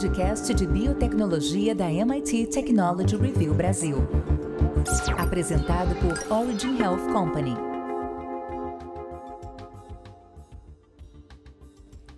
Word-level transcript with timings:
podcast 0.00 0.54
de 0.54 0.66
biotecnologia 0.66 1.74
da 1.74 1.84
MIT 1.90 2.46
Technology 2.46 3.16
Review 3.16 3.52
Brasil. 3.52 3.98
Apresentado 5.18 5.94
por 5.96 6.34
Origin 6.34 6.80
Health 6.80 7.12
Company. 7.12 7.54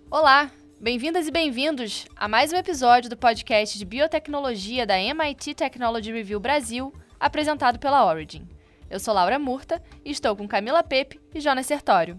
Olá, 0.09 0.49
bem-vindas 0.79 1.27
e 1.27 1.31
bem-vindos 1.31 2.05
a 2.15 2.29
mais 2.29 2.53
um 2.53 2.55
episódio 2.55 3.09
do 3.09 3.17
podcast 3.17 3.77
de 3.77 3.83
biotecnologia 3.83 4.87
da 4.87 4.97
MIT 4.97 5.53
Technology 5.53 6.09
Review 6.09 6.39
Brasil, 6.39 6.93
apresentado 7.19 7.79
pela 7.79 8.05
Origin. 8.05 8.47
Eu 8.89 8.97
sou 8.97 9.13
Laura 9.13 9.37
Murta 9.37 9.83
e 10.05 10.11
estou 10.11 10.37
com 10.37 10.47
Camila 10.47 10.83
Pepe 10.83 11.19
e 11.35 11.41
Jonas 11.41 11.65
Sertório. 11.65 12.17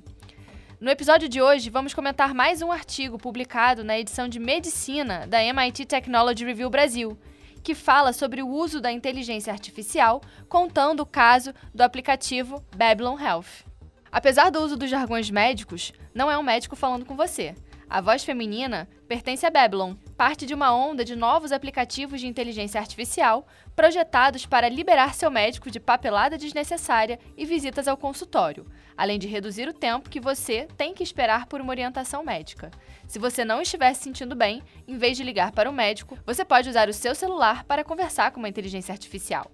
No 0.85 0.91
episódio 0.91 1.31
de 1.31 1.41
hoje, 1.41 1.71
vamos 1.71 1.95
comentar 1.95 2.35
mais 2.35 2.61
um 2.61 2.71
artigo 2.71 3.17
publicado 3.17 3.83
na 3.83 3.99
edição 3.99 4.29
de 4.29 4.39
Medicina 4.39 5.27
da 5.27 5.43
MIT 5.43 5.87
Technology 5.87 6.45
Review 6.45 6.69
Brasil, 6.69 7.19
que 7.63 7.75
fala 7.75 8.13
sobre 8.13 8.43
o 8.43 8.49
uso 8.51 8.83
da 8.83 8.93
inteligência 8.93 9.51
artificial, 9.51 10.21
contando 10.47 11.01
o 11.01 11.07
caso 11.07 11.55
do 11.75 11.81
aplicativo 11.81 12.63
Babylon 12.77 13.19
Health. 13.19 13.65
Apesar 14.13 14.51
do 14.51 14.61
uso 14.61 14.77
dos 14.77 14.91
jargões 14.91 15.31
médicos, 15.31 15.91
não 16.15 16.31
é 16.31 16.37
um 16.37 16.43
médico 16.43 16.77
falando 16.77 17.07
com 17.07 17.17
você. 17.17 17.55
A 17.89 18.03
voz 18.03 18.23
feminina 18.23 18.87
pertence 19.09 19.47
a 19.47 19.51
Babylon, 19.51 19.95
parte 20.15 20.47
de 20.47 20.55
uma 20.55 20.75
onda 20.75 21.05
de 21.05 21.17
novos 21.17 21.53
aplicativos 21.53 22.21
de 22.21 22.27
inteligência 22.27 22.81
artificial 22.81 23.47
projetados 23.75 24.47
para 24.47 24.69
liberar 24.69 25.15
seu 25.15 25.31
médico 25.31 25.71
de 25.71 25.81
papelada 25.81 26.39
desnecessária 26.39 27.19
e 27.37 27.45
visitas 27.45 27.89
ao 27.89 27.97
consultório, 27.97 28.67
além 28.97 29.19
de 29.19 29.27
reduzir 29.27 29.69
o 29.69 29.73
tempo 29.73 30.09
que 30.09 30.21
você 30.21 30.69
tem 30.77 30.95
que 30.95 31.03
esperar 31.03 31.47
por 31.47 31.61
uma 31.61 31.71
orientação 31.71 32.25
médica. 32.25 32.71
Se 33.07 33.19
você 33.19 33.45
não 33.45 33.61
estiver 33.61 33.93
se 33.95 34.05
sentindo 34.05 34.37
bem, 34.37 34.63
em 34.87 34.97
vez 34.97 35.17
de 35.17 35.25
ligar 35.25 35.51
para 35.53 35.69
o 35.69 35.73
médico, 35.73 36.17
você 36.25 36.45
pode 36.45 36.69
usar 36.69 36.89
o 36.89 36.93
seu 36.93 37.15
celular 37.15 37.65
para 37.65 37.85
conversar 37.85 38.31
com 38.31 38.39
uma 38.39 38.49
inteligência 38.49 38.93
artificial. 38.93 39.51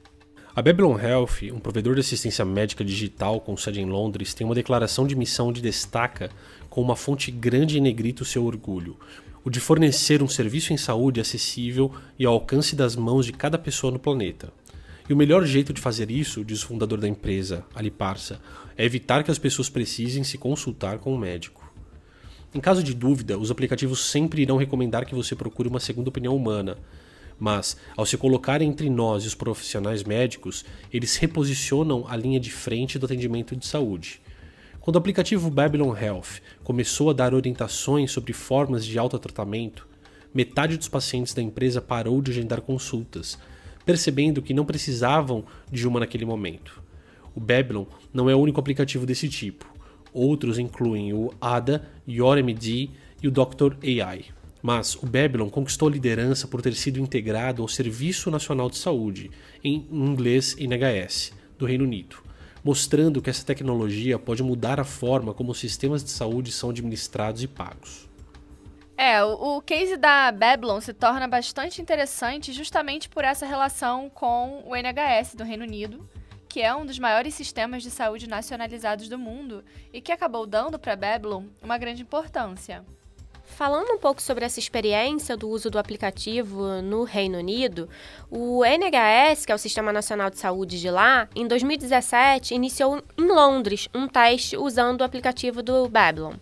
A 0.53 0.61
Babylon 0.61 0.99
Health, 0.99 1.53
um 1.53 1.61
provedor 1.61 1.95
de 1.95 2.01
assistência 2.01 2.45
médica 2.45 2.85
digital 2.85 3.41
com 3.41 3.57
sede 3.57 3.81
em 3.81 3.87
Londres, 3.87 4.35
tem 4.35 4.45
uma 4.45 4.57
declaração 4.57 5.07
de 5.07 5.15
missão 5.15 5.53
de 5.53 5.63
destaca 5.63 6.29
com 6.69 6.83
uma 6.83 6.97
fonte 6.97 7.31
grande 7.31 7.79
em 7.79 7.81
negrito 7.81 8.25
seu 8.25 8.45
orgulho, 8.45 8.99
o 9.45 9.49
de 9.49 9.61
fornecer 9.61 10.21
um 10.25 10.29
serviço 10.29 10.73
em 10.73 10.77
saúde 10.77 11.21
acessível 11.21 11.95
e 12.19 12.27
ao 12.27 12.35
alcance 12.35 12.75
das 12.75 12.97
mãos 12.97 13.27
de 13.27 13.33
cada 13.33 13.57
pessoa 13.57 13.93
no 13.93 13.99
planeta. 14.01 14.53
E 15.09 15.13
o 15.13 15.17
melhor 15.17 15.45
jeito 15.45 15.73
de 15.73 15.81
fazer 15.81 16.11
isso, 16.11 16.45
diz 16.45 16.65
o 16.65 16.67
fundador 16.67 16.99
da 16.99 17.07
empresa, 17.07 17.65
Ali 17.73 17.93
Parsa, 17.93 18.41
é 18.77 18.85
evitar 18.85 19.23
que 19.23 19.31
as 19.31 19.39
pessoas 19.39 19.71
precisem 19.71 20.25
se 20.25 20.37
consultar 20.37 20.99
com 20.99 21.15
um 21.15 21.19
médico. 21.19 21.56
Em 22.55 22.61
caso 22.61 22.83
de 22.83 22.95
dúvida, 22.95 23.39
os 23.39 23.51
aplicativos 23.51 24.01
sempre 24.01 24.43
irão 24.43 24.57
recomendar 24.57 25.05
que 25.05 25.15
você 25.15 25.35
procure 25.35 25.69
uma 25.69 25.81
segunda 25.81 26.09
opinião 26.09 26.35
humana. 26.35 26.79
Mas, 27.39 27.77
ao 27.97 28.07
se 28.07 28.17
colocar 28.17 28.63
entre 28.63 28.89
nós 28.89 29.25
e 29.25 29.27
os 29.27 29.35
profissionais 29.35 30.03
médicos, 30.05 30.65
eles 30.93 31.17
reposicionam 31.17 32.07
a 32.09 32.17
linha 32.17 32.41
de 32.41 32.51
frente 32.51 32.99
do 32.99 33.05
atendimento 33.05 33.55
de 33.55 33.67
saúde. 33.67 34.23
Quando 34.81 34.97
o 34.97 34.99
aplicativo 35.01 35.51
Babylon 35.51 35.95
Health 35.95 36.41
começou 36.63 37.11
a 37.11 37.13
dar 37.13 37.35
orientações 37.35 38.11
sobre 38.13 38.33
formas 38.33 38.87
de 38.87 38.99
autotratamento, 38.99 39.87
metade 40.33 40.77
dos 40.77 40.89
pacientes 40.89 41.35
da 41.35 41.43
empresa 41.43 41.83
parou 41.83 42.23
de 42.23 42.31
agendar 42.31 42.61
consultas, 42.61 43.37
percebendo 43.85 44.41
que 44.41 44.55
não 44.55 44.65
precisavam 44.65 45.45
de 45.71 45.87
uma 45.87 46.01
naquele 46.01 46.25
momento. 46.25 46.83
O 47.35 47.41
Babylon 47.41 47.85
não 48.15 48.31
é 48.31 48.35
o 48.35 48.39
único 48.39 48.61
aplicativo 48.61 49.05
desse 49.05 49.29
tipo. 49.29 49.76
Outros 50.17 50.59
incluem 50.59 51.13
o 51.13 51.31
ADA, 51.39 51.87
YoRMD 52.09 52.89
e 53.23 53.29
o 53.29 53.31
Dr. 53.31 53.77
AI. 53.85 54.25
Mas 54.63 54.95
o 54.95 55.05
Babylon 55.05 55.51
conquistou 55.51 55.89
a 55.89 55.91
liderança 55.91 56.49
por 56.49 56.63
ter 56.63 56.73
sido 56.73 56.99
integrado 56.99 57.61
ao 57.61 57.69
Serviço 57.69 58.31
Nacional 58.31 58.71
de 58.71 58.79
Saúde, 58.79 59.31
em 59.63 59.87
inglês 59.93 60.57
NHS, 60.59 61.35
do 61.59 61.67
Reino 61.67 61.85
Unido, 61.85 62.17
mostrando 62.65 63.21
que 63.21 63.29
essa 63.29 63.45
tecnologia 63.45 64.19
pode 64.19 64.43
mudar 64.43 64.81
a 64.81 64.85
forma 64.85 65.35
como 65.35 65.53
os 65.53 65.61
sistemas 65.61 66.03
de 66.03 66.09
saúde 66.09 66.51
são 66.51 66.71
administrados 66.71 67.43
e 67.43 67.47
pagos. 67.47 68.09
É, 68.97 69.23
o 69.23 69.61
case 69.61 69.99
da 69.99 70.33
Babylon 70.33 70.81
se 70.81 70.95
torna 70.95 71.29
bastante 71.29 71.83
interessante 71.83 72.55
justamente 72.55 73.11
por 73.11 73.23
essa 73.23 73.45
relação 73.45 74.09
com 74.09 74.63
o 74.67 74.75
NHS 74.75 75.35
do 75.35 75.45
Reino 75.45 75.65
Unido, 75.65 76.09
que 76.57 76.63
é 76.63 76.75
um 76.75 76.87
dos 76.87 76.99
maiores 76.99 77.35
sistemas 77.35 77.83
de 77.83 77.91
saúde 77.91 78.27
nacionalizados 78.27 79.11
do 79.11 79.19
mundo 79.19 79.63
e 79.93 80.01
que 80.01 80.11
acabou 80.11 80.47
dando 80.47 80.79
para 80.79 80.97
Babylon 80.97 81.45
uma 81.63 81.77
grande 81.77 82.01
importância. 82.01 82.83
Falando 83.45 83.93
um 83.93 83.99
pouco 83.99 84.21
sobre 84.21 84.45
essa 84.45 84.59
experiência 84.59 85.37
do 85.37 85.49
uso 85.49 85.71
do 85.71 85.79
aplicativo 85.79 86.81
no 86.83 87.05
Reino 87.05 87.39
Unido, 87.39 87.91
o 88.31 88.65
NHS, 88.65 89.45
que 89.45 89.53
é 89.53 89.55
o 89.55 89.59
Sistema 89.59 89.93
Nacional 89.93 90.31
de 90.31 90.39
Saúde 90.39 90.81
de 90.81 90.91
lá, 90.91 91.29
em 91.35 91.47
2017 91.47 92.55
iniciou 92.55 93.03
em 93.19 93.27
Londres 93.27 93.87
um 93.95 94.09
teste 94.09 94.57
usando 94.57 95.03
o 95.03 95.05
aplicativo 95.05 95.63
do 95.63 95.89
Babylon. 95.89 96.35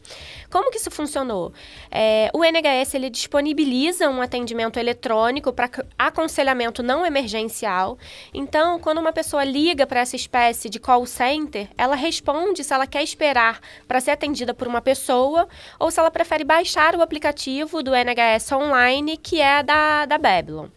Como 0.55 0.71
que 0.71 0.77
isso 0.77 0.89
funcionou? 0.89 1.53
É, 1.91 2.31
o 2.33 2.45
NHS 2.45 2.95
ele 2.95 3.11
disponibiliza 3.11 4.09
um 4.09 4.23
atendimento 4.23 4.79
eletrônico 4.79 5.53
para 5.53 5.69
aconselhamento 5.99 6.81
não 6.81 7.05
emergencial. 7.05 7.99
Então, 8.33 8.79
quando 8.79 8.99
uma 8.99 9.13
pessoa 9.13 9.43
liga 9.43 9.85
para 9.85 9.99
essa 9.99 10.15
espécie 10.15 10.71
de 10.71 10.79
call 10.79 11.05
center, 11.07 11.69
ela 11.77 11.97
responde 11.97 12.63
se 12.63 12.73
ela 12.73 12.87
quer 12.87 13.03
esperar 13.03 13.59
para 13.89 14.01
ser 14.01 14.13
atendida 14.13 14.55
por 14.55 14.69
uma 14.69 14.81
pessoa 14.81 15.49
ou 15.77 15.91
se 15.91 15.99
ela 15.99 16.09
prefere 16.09 16.45
baixar 16.45 16.95
o 16.95 17.03
aplicativo 17.03 17.83
do 17.83 17.91
NHS 17.93 18.53
online, 18.53 19.17
que 19.17 19.41
é 19.41 19.61
da, 19.61 20.07
da 20.07 20.19
Babylon 20.19 20.69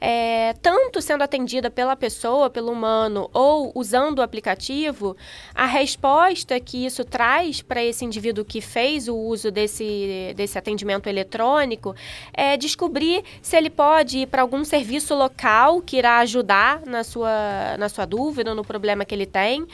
é, 0.00 0.54
tanto 0.62 1.00
sendo 1.00 1.22
atendida 1.22 1.70
pela 1.70 1.96
pessoa, 1.96 2.50
pelo 2.50 2.72
humano, 2.72 3.28
ou 3.32 3.72
usando 3.74 4.18
o 4.18 4.22
aplicativo, 4.22 5.16
a 5.54 5.66
resposta 5.66 6.58
que 6.60 6.84
isso 6.84 7.04
traz 7.04 7.62
para 7.62 7.82
esse 7.82 8.04
indivíduo 8.04 8.44
que 8.44 8.60
fez 8.60 9.08
o 9.08 9.16
uso 9.16 9.50
desse, 9.50 10.32
desse 10.36 10.58
atendimento 10.58 11.08
eletrônico 11.08 11.94
é 12.32 12.56
descobrir 12.56 13.24
se 13.42 13.56
ele 13.56 13.70
pode 13.70 14.18
ir 14.18 14.26
para 14.26 14.42
algum 14.42 14.64
serviço 14.64 15.14
local 15.14 15.80
que 15.80 15.96
irá 15.96 16.18
ajudar 16.18 16.82
na 16.86 17.04
sua, 17.04 17.76
na 17.78 17.88
sua 17.88 18.04
dúvida, 18.04 18.54
no 18.54 18.64
problema 18.64 19.04
que 19.04 19.14
ele 19.14 19.26
tem 19.26 19.66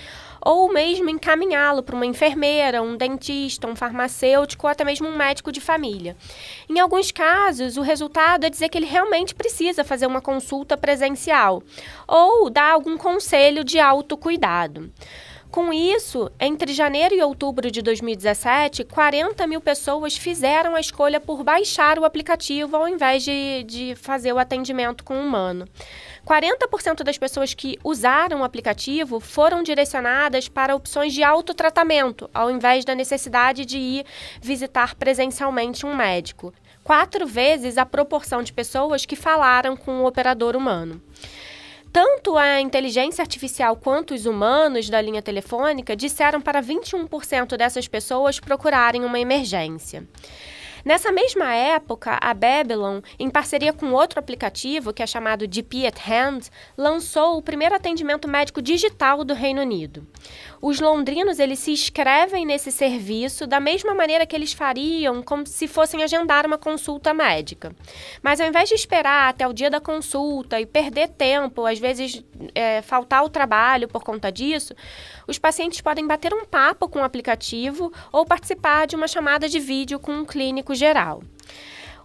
ou 0.44 0.72
mesmo 0.72 1.08
encaminhá-lo 1.08 1.82
para 1.82 1.96
uma 1.96 2.04
enfermeira, 2.04 2.82
um 2.82 2.96
dentista, 2.96 3.66
um 3.66 3.74
farmacêutico 3.74 4.66
ou 4.66 4.70
até 4.70 4.84
mesmo 4.84 5.08
um 5.08 5.16
médico 5.16 5.50
de 5.50 5.60
família. 5.60 6.16
Em 6.68 6.78
alguns 6.78 7.10
casos, 7.10 7.76
o 7.76 7.82
resultado 7.82 8.44
é 8.44 8.50
dizer 8.50 8.68
que 8.68 8.76
ele 8.76 8.86
realmente 8.86 9.34
precisa 9.34 9.82
fazer 9.82 10.06
uma 10.06 10.20
consulta 10.20 10.76
presencial 10.76 11.62
ou 12.06 12.50
dar 12.50 12.72
algum 12.72 12.98
conselho 12.98 13.64
de 13.64 13.78
autocuidado. 13.78 14.92
Com 15.54 15.72
isso, 15.72 16.32
entre 16.40 16.72
janeiro 16.72 17.14
e 17.14 17.22
outubro 17.22 17.70
de 17.70 17.80
2017, 17.80 18.82
40 18.82 19.46
mil 19.46 19.60
pessoas 19.60 20.16
fizeram 20.16 20.74
a 20.74 20.80
escolha 20.80 21.20
por 21.20 21.44
baixar 21.44 21.96
o 21.96 22.04
aplicativo 22.04 22.76
ao 22.76 22.88
invés 22.88 23.22
de, 23.22 23.62
de 23.62 23.94
fazer 23.94 24.32
o 24.32 24.38
atendimento 24.40 25.04
com 25.04 25.16
o 25.16 25.24
humano. 25.24 25.68
40% 26.26 27.04
das 27.04 27.16
pessoas 27.16 27.54
que 27.54 27.78
usaram 27.84 28.40
o 28.40 28.42
aplicativo 28.42 29.20
foram 29.20 29.62
direcionadas 29.62 30.48
para 30.48 30.74
opções 30.74 31.12
de 31.12 31.22
autotratamento, 31.22 32.28
ao 32.34 32.50
invés 32.50 32.84
da 32.84 32.96
necessidade 32.96 33.64
de 33.64 33.78
ir 33.78 34.06
visitar 34.42 34.96
presencialmente 34.96 35.86
um 35.86 35.94
médico. 35.94 36.52
Quatro 36.82 37.28
vezes 37.28 37.78
a 37.78 37.86
proporção 37.86 38.42
de 38.42 38.52
pessoas 38.52 39.06
que 39.06 39.14
falaram 39.14 39.76
com 39.76 40.00
o 40.00 40.06
operador 40.06 40.56
humano 40.56 41.00
tanto 41.94 42.36
a 42.36 42.60
inteligência 42.60 43.22
artificial 43.22 43.76
quanto 43.76 44.14
os 44.14 44.26
humanos 44.26 44.90
da 44.90 45.00
linha 45.00 45.22
telefônica 45.22 45.94
disseram 45.94 46.40
para 46.40 46.60
21% 46.60 47.56
dessas 47.56 47.86
pessoas 47.86 48.40
procurarem 48.40 49.04
uma 49.04 49.20
emergência. 49.20 50.04
Nessa 50.84 51.12
mesma 51.12 51.54
época, 51.54 52.18
a 52.20 52.34
Babylon, 52.34 53.00
em 53.16 53.30
parceria 53.30 53.72
com 53.72 53.92
outro 53.92 54.18
aplicativo, 54.18 54.92
que 54.92 55.04
é 55.04 55.06
chamado 55.06 55.46
DP 55.46 55.86
at 55.86 55.96
Hand, 56.06 56.40
lançou 56.76 57.38
o 57.38 57.42
primeiro 57.42 57.76
atendimento 57.76 58.26
médico 58.26 58.60
digital 58.60 59.22
do 59.22 59.32
Reino 59.32 59.62
Unido. 59.62 60.04
Os 60.66 60.80
londrinos 60.80 61.38
eles 61.38 61.58
se 61.58 61.72
inscrevem 61.72 62.46
nesse 62.46 62.72
serviço 62.72 63.46
da 63.46 63.60
mesma 63.60 63.92
maneira 63.92 64.24
que 64.24 64.34
eles 64.34 64.54
fariam 64.54 65.22
como 65.22 65.46
se 65.46 65.68
fossem 65.68 66.02
agendar 66.02 66.46
uma 66.46 66.56
consulta 66.56 67.12
médica. 67.12 67.76
Mas 68.22 68.40
ao 68.40 68.48
invés 68.48 68.70
de 68.70 68.74
esperar 68.74 69.28
até 69.28 69.46
o 69.46 69.52
dia 69.52 69.68
da 69.68 69.78
consulta 69.78 70.58
e 70.58 70.64
perder 70.64 71.08
tempo, 71.08 71.66
às 71.66 71.78
vezes 71.78 72.24
é, 72.54 72.80
faltar 72.80 73.22
o 73.22 73.28
trabalho 73.28 73.88
por 73.88 74.02
conta 74.02 74.32
disso, 74.32 74.74
os 75.28 75.38
pacientes 75.38 75.82
podem 75.82 76.06
bater 76.06 76.32
um 76.32 76.46
papo 76.46 76.88
com 76.88 77.00
o 77.00 77.04
aplicativo 77.04 77.92
ou 78.10 78.24
participar 78.24 78.86
de 78.86 78.96
uma 78.96 79.06
chamada 79.06 79.46
de 79.46 79.60
vídeo 79.60 79.98
com 79.98 80.12
um 80.12 80.24
clínico 80.24 80.74
geral. 80.74 81.22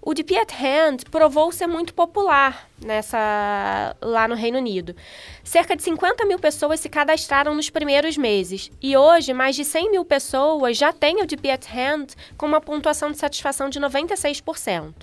O 0.02 0.14
DP 0.14 0.38
at 0.38 0.52
Hand 0.54 1.10
provou 1.12 1.52
ser 1.52 1.68
muito 1.68 1.94
popular 1.94 2.70
nessa 2.82 3.96
lá 4.02 4.28
no 4.28 4.36
Reino 4.36 4.58
Unido. 4.58 4.96
Cerca 5.44 5.76
de 5.76 5.84
50 5.84 6.26
mil 6.26 6.40
pessoas 6.40 6.80
se 6.80 6.88
cadastraram 6.88 7.54
nos 7.54 7.70
primeiros 7.70 8.18
meses 8.18 8.72
e 8.82 8.96
hoje 8.96 9.34
mais 9.34 9.56
de 9.56 9.66
100 9.66 9.92
mil 9.92 10.06
pessoas 10.06 10.78
já 10.78 10.94
têm 10.94 11.22
o 11.22 11.26
DP 11.26 11.52
at 11.52 11.66
Hand 11.68 12.08
com 12.38 12.46
uma 12.46 12.62
pontuação 12.62 13.12
de 13.12 13.18
satisfação 13.18 13.70
de 13.70 13.80
96%. 13.80 14.94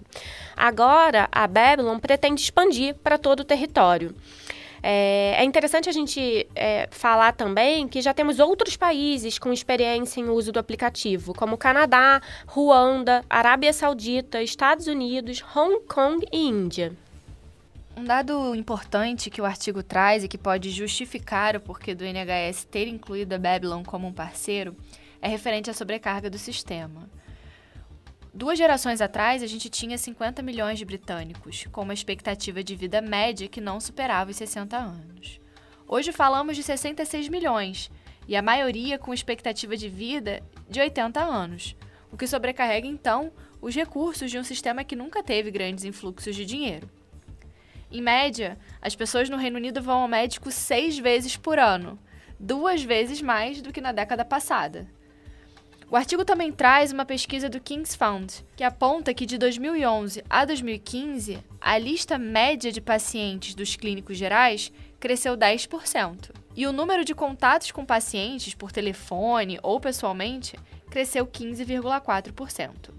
Agora, 0.57 1.29
a 1.31 1.47
Babylon 1.47 1.99
pretende 1.99 2.41
expandir 2.41 2.95
para 2.95 3.19
todo 3.19 3.41
o 3.41 3.45
território. 3.45 4.15
É, 4.89 5.35
é 5.39 5.45
interessante 5.45 5.89
a 5.89 5.93
gente 5.93 6.47
é, 6.55 6.87
falar 6.93 7.33
também 7.33 7.89
que 7.89 8.01
já 8.01 8.15
temos 8.15 8.39
outros 8.39 8.77
países 8.77 9.37
com 9.37 9.53
experiência 9.53 10.21
em 10.21 10.29
uso 10.29 10.53
do 10.53 10.61
aplicativo, 10.61 11.35
como 11.35 11.59
Canadá, 11.59 12.23
Ruanda, 12.47 13.25
Arábia 13.29 13.73
Saudita, 13.73 14.41
Estados 14.41 14.87
Unidos, 14.87 15.43
Hong 15.57 15.81
Kong 15.89 16.25
e 16.31 16.39
Índia. 16.39 16.93
Um 17.97 18.05
dado 18.05 18.55
importante 18.55 19.29
que 19.29 19.41
o 19.41 19.45
artigo 19.45 19.83
traz 19.83 20.23
e 20.23 20.29
que 20.29 20.39
pode 20.39 20.71
justificar 20.71 21.57
o 21.57 21.61
porquê 21.61 21.93
do 21.93 22.05
NHS 22.05 22.67
ter 22.71 22.87
incluído 22.87 23.35
a 23.35 23.39
Babylon 23.39 23.83
como 23.83 24.07
um 24.07 24.13
parceiro 24.13 24.77
é 25.21 25.27
referente 25.27 25.69
à 25.69 25.75
sobrecarga 25.75 26.31
do 26.31 26.39
sistema. 26.39 27.11
Duas 28.37 28.59
gerações 28.59 29.01
atrás, 29.01 29.43
a 29.43 29.47
gente 29.47 29.71
tinha 29.71 29.97
50 29.97 30.43
milhões 30.43 30.79
de 30.79 30.85
britânicos, 30.85 31.67
com 31.73 31.81
uma 31.81 31.95
expectativa 31.95 32.63
de 32.63 32.77
vida 32.77 33.01
média 33.01 33.49
que 33.49 33.63
não 33.63 33.81
superava 33.81 34.31
os 34.31 34.37
60 34.37 34.77
anos. 34.77 35.41
Hoje 35.89 36.13
falamos 36.13 36.55
de 36.55 36.63
66 36.63 37.31
milhões, 37.31 37.91
e 38.29 38.37
a 38.37 38.43
maioria 38.43 38.99
com 38.99 39.15
expectativa 39.15 39.75
de 39.75 39.89
vida 39.89 40.43
de 40.69 40.79
80 40.79 41.19
anos, 41.19 41.75
o 42.13 42.17
que 42.19 42.27
sobrecarrega 42.27 42.87
então 42.87 43.33
os 43.59 43.75
recursos 43.75 44.31
de 44.31 44.39
um 44.39 44.45
sistema 44.45 44.85
que 44.85 44.95
nunca 44.95 45.23
teve 45.23 45.51
grandes 45.51 45.85
influxos 45.85 46.37
de 46.37 46.45
dinheiro. 46.45 46.91
Em 47.91 48.03
média, 48.03 48.59
as 48.83 48.95
pessoas 48.95 49.31
no 49.31 49.39
Reino 49.39 49.57
Unido 49.57 49.81
vão 49.81 50.03
ao 50.03 50.09
médico 50.09 50.53
seis 50.53 50.99
vezes 50.99 51.39
por 51.39 51.59
ano, 51.59 51.99
duas 52.39 52.83
vezes 52.83 53.23
mais 53.23 53.63
do 53.63 53.73
que 53.73 53.81
na 53.81 53.93
década 53.93 54.27
passada. 54.27 54.95
O 55.89 55.95
artigo 55.95 56.25
também 56.25 56.51
traz 56.51 56.91
uma 56.91 57.05
pesquisa 57.05 57.49
do 57.49 57.61
King's 57.61 57.95
Fund, 57.95 58.45
que 58.57 58.65
aponta 58.65 59.15
que 59.15 59.25
de 59.25 59.39
2011 59.39 60.25
a 60.29 60.45
2015, 60.45 61.39
a 61.61 61.79
lista 61.79 62.19
média 62.19 62.73
de 62.73 62.81
pacientes 62.81 63.55
dos 63.55 63.77
clínicos 63.77 64.19
gerais 64.19 64.73
cresceu 64.99 65.37
10%. 65.37 66.31
E 66.57 66.67
o 66.67 66.73
número 66.73 67.05
de 67.05 67.15
contatos 67.15 67.71
com 67.71 67.85
pacientes 67.85 68.53
por 68.53 68.73
telefone 68.73 69.61
ou 69.63 69.79
pessoalmente 69.79 70.59
cresceu 70.91 71.25
15,4%. 71.25 72.91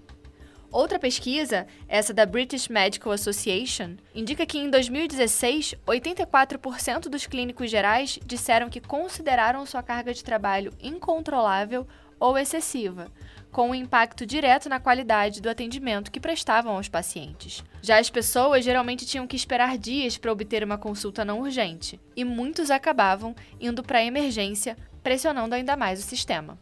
Outra 0.70 0.98
pesquisa, 0.98 1.66
essa 1.88 2.14
da 2.14 2.24
British 2.24 2.68
Medical 2.68 3.12
Association, 3.12 3.96
indica 4.14 4.46
que 4.46 4.58
em 4.58 4.70
2016, 4.70 5.74
84% 5.86 7.08
dos 7.08 7.26
clínicos 7.26 7.70
gerais 7.70 8.18
disseram 8.24 8.68
que 8.70 8.80
consideraram 8.80 9.64
sua 9.66 9.82
carga 9.82 10.12
de 10.12 10.24
trabalho 10.24 10.72
incontrolável 10.80 11.86
ou 12.18 12.36
excessiva, 12.36 13.10
com 13.50 13.70
um 13.70 13.74
impacto 13.74 14.26
direto 14.26 14.68
na 14.68 14.78
qualidade 14.78 15.40
do 15.40 15.48
atendimento 15.48 16.10
que 16.10 16.20
prestavam 16.20 16.76
aos 16.76 16.88
pacientes. 16.88 17.64
Já 17.82 17.98
as 17.98 18.10
pessoas 18.10 18.64
geralmente 18.64 19.06
tinham 19.06 19.26
que 19.26 19.36
esperar 19.36 19.78
dias 19.78 20.18
para 20.18 20.32
obter 20.32 20.62
uma 20.62 20.78
consulta 20.78 21.24
não 21.24 21.40
urgente, 21.40 21.98
e 22.16 22.24
muitos 22.24 22.70
acabavam 22.70 23.34
indo 23.60 23.82
para 23.82 23.98
a 23.98 24.04
emergência, 24.04 24.76
pressionando 25.02 25.54
ainda 25.54 25.76
mais 25.76 26.00
o 26.00 26.02
sistema. 26.02 26.58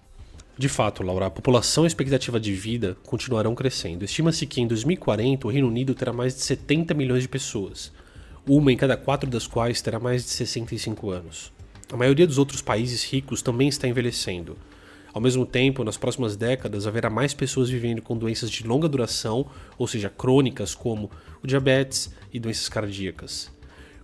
De 0.59 0.71
fato, 0.71 1.03
Laura, 1.03 1.27
a 1.27 1.31
população 1.31 1.85
e 1.85 1.87
a 1.87 1.89
expectativa 1.89 2.41
de 2.41 2.55
vida 2.55 2.97
continuarão 3.05 3.55
crescendo. 3.55 4.07
Estima-se 4.07 4.47
que 4.47 4.61
em 4.61 4.67
2040 4.67 5.47
o 5.47 5.51
Reino 5.51 5.69
Unido 5.69 5.95
terá 5.95 6.15
mais 6.15 6.35
de 6.35 6.41
70 6.41 6.95
milhões 6.95 7.25
de 7.25 7.29
pessoas, 7.29 7.93
uma 8.49 8.73
em 8.73 8.77
cada 8.77 8.97
quatro 8.97 9.29
das 9.29 9.47
quais 9.47 9.83
terá 9.83 9.99
mais 9.99 10.25
de 10.25 10.31
65 10.31 11.11
anos. 11.11 11.53
A 11.93 11.97
maioria 11.97 12.27
dos 12.27 12.39
outros 12.39 12.63
países 12.63 13.05
ricos 13.05 13.43
também 13.43 13.69
está 13.69 13.87
envelhecendo. 13.87 14.57
Ao 15.17 15.23
mesmo 15.23 15.47
tempo, 15.47 15.83
nas 15.83 15.97
próximas 15.97 16.37
décadas, 16.37 16.87
haverá 16.87 17.09
mais 17.09 17.33
pessoas 17.33 17.71
vivendo 17.71 18.03
com 18.03 18.19
doenças 18.19 18.51
de 18.51 18.67
longa 18.67 18.87
duração, 18.87 19.47
ou 19.79 19.87
seja, 19.87 20.11
crônicas, 20.11 20.75
como 20.75 21.11
o 21.43 21.47
diabetes 21.47 22.13
e 22.31 22.39
doenças 22.39 22.69
cardíacas. 22.69 23.51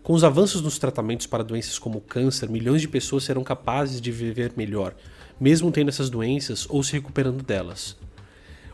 Com 0.02 0.14
os 0.14 0.24
avanços 0.24 0.62
nos 0.62 0.78
tratamentos 0.78 1.26
para 1.26 1.44
doenças 1.44 1.78
como 1.78 1.98
o 1.98 2.00
câncer, 2.00 2.48
milhões 2.48 2.80
de 2.80 2.88
pessoas 2.88 3.24
serão 3.24 3.44
capazes 3.44 4.00
de 4.00 4.10
viver 4.10 4.54
melhor, 4.56 4.94
mesmo 5.38 5.70
tendo 5.70 5.90
essas 5.90 6.08
doenças 6.08 6.66
ou 6.70 6.82
se 6.82 6.94
recuperando 6.94 7.42
delas. 7.42 7.94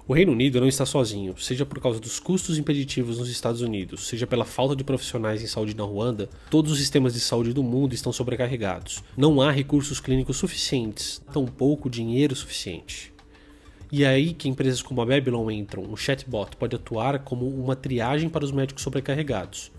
O 0.09 0.15
Reino 0.15 0.33
Unido 0.33 0.59
não 0.59 0.67
está 0.67 0.87
sozinho, 0.87 1.37
seja 1.37 1.67
por 1.67 1.83
causa 1.83 2.01
dos 2.01 2.19
custos 2.19 2.57
impeditivos 2.57 3.19
nos 3.19 3.29
Estados 3.29 3.61
Unidos, 3.61 4.09
seja 4.09 4.27
pela 4.27 4.47
falta 4.47 4.75
de 4.75 4.83
profissionais 4.83 5.43
em 5.43 5.47
saúde 5.47 5.77
na 5.77 5.85
Ruanda, 5.85 6.31
todos 6.51 6.73
os 6.73 6.79
sistemas 6.79 7.13
de 7.13 7.21
saúde 7.21 7.53
do 7.53 7.63
mundo 7.63 7.93
estão 7.93 8.11
sobrecarregados. 8.11 9.05
Não 9.15 9.43
há 9.43 9.51
recursos 9.51 10.01
clínicos 10.01 10.39
suficientes, 10.39 11.21
tampouco 11.31 11.91
dinheiro 11.91 12.35
suficiente. 12.35 13.13
E 13.93 14.03
é 14.03 14.09
aí 14.09 14.33
que 14.33 14.49
empresas 14.49 14.81
como 14.81 15.03
a 15.03 15.05
Babylon 15.05 15.51
entram. 15.51 15.83
Um 15.83 15.95
chatbot 15.95 16.57
pode 16.57 16.75
atuar 16.75 17.19
como 17.19 17.47
uma 17.47 17.77
triagem 17.77 18.31
para 18.31 18.47
os 18.47 18.51
médicos 18.51 18.85
sobrecarregados. 18.85 19.71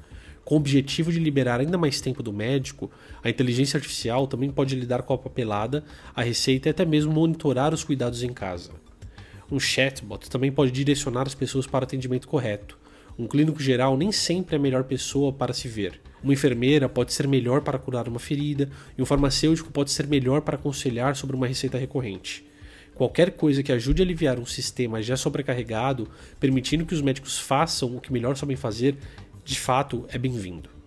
Com 0.46 0.54
o 0.54 0.58
objetivo 0.60 1.12
de 1.12 1.18
liberar 1.18 1.60
ainda 1.60 1.75
mais 1.75 2.01
tempo 2.01 2.22
do 2.22 2.32
médico, 2.32 2.92
a 3.24 3.32
inteligência 3.32 3.77
artificial 3.77 4.27
também 4.27 4.51
pode 4.51 4.75
lidar 4.75 5.01
com 5.01 5.13
a 5.15 5.18
papelada, 5.18 5.84
a 6.15 6.22
receita 6.22 6.70
e 6.70 6.72
até 6.72 6.86
mesmo 6.86 7.12
monitorar 7.12 7.74
os 7.74 7.84
cuidados 7.84 8.22
em 8.22 8.32
casa. 8.32 8.70
Um 9.51 9.60
chatbot 9.60 10.29
também 10.29 10.51
pode 10.51 10.72
direcionar 10.72 11.25
as 11.25 11.34
pessoas 11.34 11.65
para 11.65 11.84
o 11.84 11.86
atendimento 11.86 12.27
correto. 12.27 12.77
Um 13.18 13.27
clínico 13.27 13.62
geral 13.62 13.98
nem 13.98 14.12
sempre 14.12 14.56
é 14.56 14.60
a 14.60 14.62
melhor 14.62 14.84
pessoa 14.84 15.34
para 15.34 15.53
se 15.53 15.68
ver. 15.68 16.00
Uma 16.24 16.34
enfermeira 16.34 16.88
pode 16.88 17.13
ser 17.13 17.27
melhor 17.27 17.62
para 17.62 17.79
curar 17.79 18.08
uma 18.08 18.20
ferida, 18.20 18.70
e 18.98 19.01
um 19.01 19.06
farmacêutico 19.06 19.72
pode 19.72 19.91
ser 19.91 20.06
melhor 20.08 20.41
para 20.41 20.56
aconselhar 20.56 21.15
sobre 21.15 21.36
uma 21.36 21.48
receita 21.48 21.77
recorrente. 21.77 22.46
Qualquer 22.94 23.32
coisa 23.32 23.63
que 23.63 23.72
ajude 23.72 24.01
a 24.01 24.06
aliviar 24.06 24.38
um 24.38 24.46
sistema 24.46 25.01
já 25.01 25.18
sobrecarregado, 25.18 26.08
permitindo 26.39 26.86
que 26.86 26.94
os 26.94 27.01
médicos 27.01 27.39
façam 27.39 27.96
o 27.96 28.00
que 28.00 28.13
melhor 28.13 28.38
sabem 28.38 28.56
fazer, 28.56 28.98
de 29.44 29.60
fato 29.60 30.06
é 30.10 30.18
bem-vindo. 30.18 30.79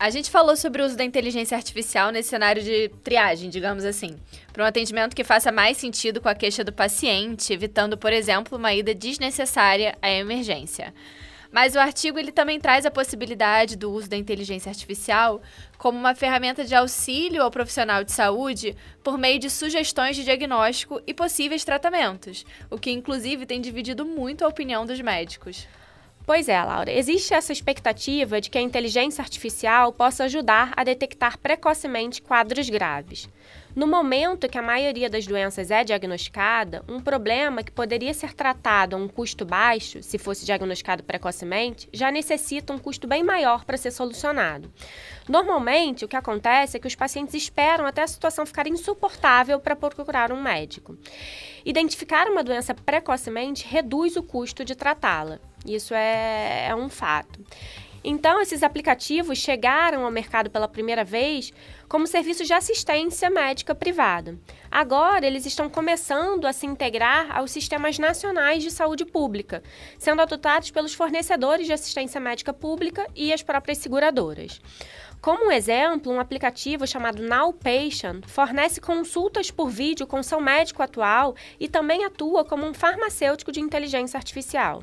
A 0.00 0.10
gente 0.10 0.30
falou 0.30 0.56
sobre 0.56 0.80
o 0.80 0.86
uso 0.86 0.96
da 0.96 1.02
inteligência 1.02 1.56
artificial 1.56 2.12
nesse 2.12 2.28
cenário 2.28 2.62
de 2.62 2.88
triagem, 3.02 3.50
digamos 3.50 3.84
assim, 3.84 4.16
para 4.52 4.62
um 4.62 4.66
atendimento 4.66 5.16
que 5.16 5.24
faça 5.24 5.50
mais 5.50 5.76
sentido 5.76 6.20
com 6.20 6.28
a 6.28 6.36
queixa 6.36 6.62
do 6.62 6.72
paciente, 6.72 7.52
evitando, 7.52 7.98
por 7.98 8.12
exemplo, 8.12 8.56
uma 8.56 8.72
ida 8.72 8.94
desnecessária 8.94 9.98
à 10.00 10.08
emergência. 10.08 10.94
Mas 11.50 11.74
o 11.74 11.80
artigo 11.80 12.16
ele 12.16 12.30
também 12.30 12.60
traz 12.60 12.86
a 12.86 12.92
possibilidade 12.92 13.74
do 13.74 13.90
uso 13.90 14.08
da 14.08 14.16
inteligência 14.16 14.70
artificial 14.70 15.42
como 15.76 15.98
uma 15.98 16.14
ferramenta 16.14 16.64
de 16.64 16.76
auxílio 16.76 17.42
ao 17.42 17.50
profissional 17.50 18.04
de 18.04 18.12
saúde 18.12 18.76
por 19.02 19.18
meio 19.18 19.40
de 19.40 19.50
sugestões 19.50 20.14
de 20.14 20.22
diagnóstico 20.22 21.02
e 21.08 21.14
possíveis 21.14 21.64
tratamentos, 21.64 22.46
o 22.70 22.78
que 22.78 22.92
inclusive 22.92 23.46
tem 23.46 23.60
dividido 23.60 24.04
muito 24.04 24.44
a 24.44 24.48
opinião 24.48 24.86
dos 24.86 25.00
médicos. 25.00 25.66
Pois 26.28 26.46
é, 26.46 26.62
Laura. 26.62 26.92
Existe 26.92 27.32
essa 27.32 27.54
expectativa 27.54 28.38
de 28.38 28.50
que 28.50 28.58
a 28.58 28.60
inteligência 28.60 29.22
artificial 29.22 29.94
possa 29.94 30.24
ajudar 30.24 30.74
a 30.76 30.84
detectar 30.84 31.38
precocemente 31.38 32.20
quadros 32.20 32.68
graves. 32.68 33.26
No 33.78 33.86
momento 33.86 34.48
que 34.48 34.58
a 34.58 34.62
maioria 34.62 35.08
das 35.08 35.24
doenças 35.24 35.70
é 35.70 35.84
diagnosticada, 35.84 36.82
um 36.88 36.98
problema 36.98 37.62
que 37.62 37.70
poderia 37.70 38.12
ser 38.12 38.34
tratado 38.34 38.96
a 38.96 38.98
um 38.98 39.06
custo 39.06 39.44
baixo, 39.44 40.02
se 40.02 40.18
fosse 40.18 40.44
diagnosticado 40.44 41.04
precocemente, 41.04 41.88
já 41.92 42.10
necessita 42.10 42.72
um 42.72 42.78
custo 42.78 43.06
bem 43.06 43.22
maior 43.22 43.64
para 43.64 43.76
ser 43.76 43.92
solucionado. 43.92 44.68
Normalmente, 45.28 46.04
o 46.04 46.08
que 46.08 46.16
acontece 46.16 46.76
é 46.76 46.80
que 46.80 46.88
os 46.88 46.96
pacientes 46.96 47.36
esperam 47.36 47.86
até 47.86 48.02
a 48.02 48.08
situação 48.08 48.44
ficar 48.44 48.66
insuportável 48.66 49.60
para 49.60 49.76
procurar 49.76 50.32
um 50.32 50.42
médico. 50.42 50.98
Identificar 51.64 52.26
uma 52.26 52.42
doença 52.42 52.74
precocemente 52.74 53.64
reduz 53.64 54.16
o 54.16 54.24
custo 54.24 54.64
de 54.64 54.74
tratá-la. 54.74 55.38
Isso 55.64 55.94
é, 55.94 56.66
é 56.66 56.74
um 56.74 56.88
fato. 56.88 57.38
Então, 58.02 58.40
esses 58.40 58.62
aplicativos 58.62 59.38
chegaram 59.38 60.04
ao 60.04 60.10
mercado 60.10 60.50
pela 60.50 60.68
primeira 60.68 61.04
vez 61.04 61.52
como 61.88 62.06
serviços 62.06 62.46
de 62.46 62.52
assistência 62.52 63.30
médica 63.30 63.74
privada. 63.74 64.38
Agora, 64.70 65.26
eles 65.26 65.46
estão 65.46 65.68
começando 65.68 66.46
a 66.46 66.52
se 66.52 66.66
integrar 66.66 67.36
aos 67.36 67.50
sistemas 67.50 67.98
nacionais 67.98 68.62
de 68.62 68.70
saúde 68.70 69.04
pública, 69.04 69.62
sendo 69.98 70.22
adotados 70.22 70.70
pelos 70.70 70.94
fornecedores 70.94 71.66
de 71.66 71.72
assistência 71.72 72.20
médica 72.20 72.52
pública 72.52 73.06
e 73.14 73.32
as 73.32 73.42
próprias 73.42 73.78
seguradoras. 73.78 74.60
Como 75.20 75.46
um 75.46 75.50
exemplo, 75.50 76.12
um 76.12 76.20
aplicativo 76.20 76.86
chamado 76.86 77.22
Now 77.22 77.52
Patient 77.52 78.24
fornece 78.26 78.80
consultas 78.80 79.50
por 79.50 79.68
vídeo 79.68 80.06
com 80.06 80.22
seu 80.22 80.40
médico 80.40 80.82
atual 80.82 81.34
e 81.58 81.68
também 81.68 82.04
atua 82.04 82.44
como 82.44 82.64
um 82.64 82.72
farmacêutico 82.72 83.50
de 83.50 83.60
inteligência 83.60 84.16
artificial. 84.16 84.82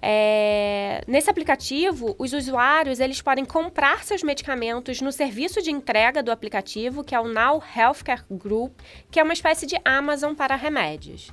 É, 0.00 1.02
nesse 1.06 1.28
aplicativo, 1.30 2.14
os 2.18 2.32
usuários 2.32 3.00
eles 3.00 3.20
podem 3.20 3.44
comprar 3.44 4.04
seus 4.04 4.22
medicamentos 4.22 5.00
no 5.00 5.10
serviço 5.10 5.60
de 5.60 5.70
entrega 5.70 6.22
do 6.22 6.30
aplicativo, 6.30 7.02
que 7.02 7.14
é 7.14 7.20
o 7.20 7.28
Now 7.28 7.62
Healthcare 7.76 8.24
Group, 8.30 8.80
que 9.10 9.18
é 9.18 9.22
uma 9.22 9.32
espécie 9.32 9.66
de 9.66 9.76
Amazon 9.84 10.34
para 10.34 10.56
remédios. 10.56 11.30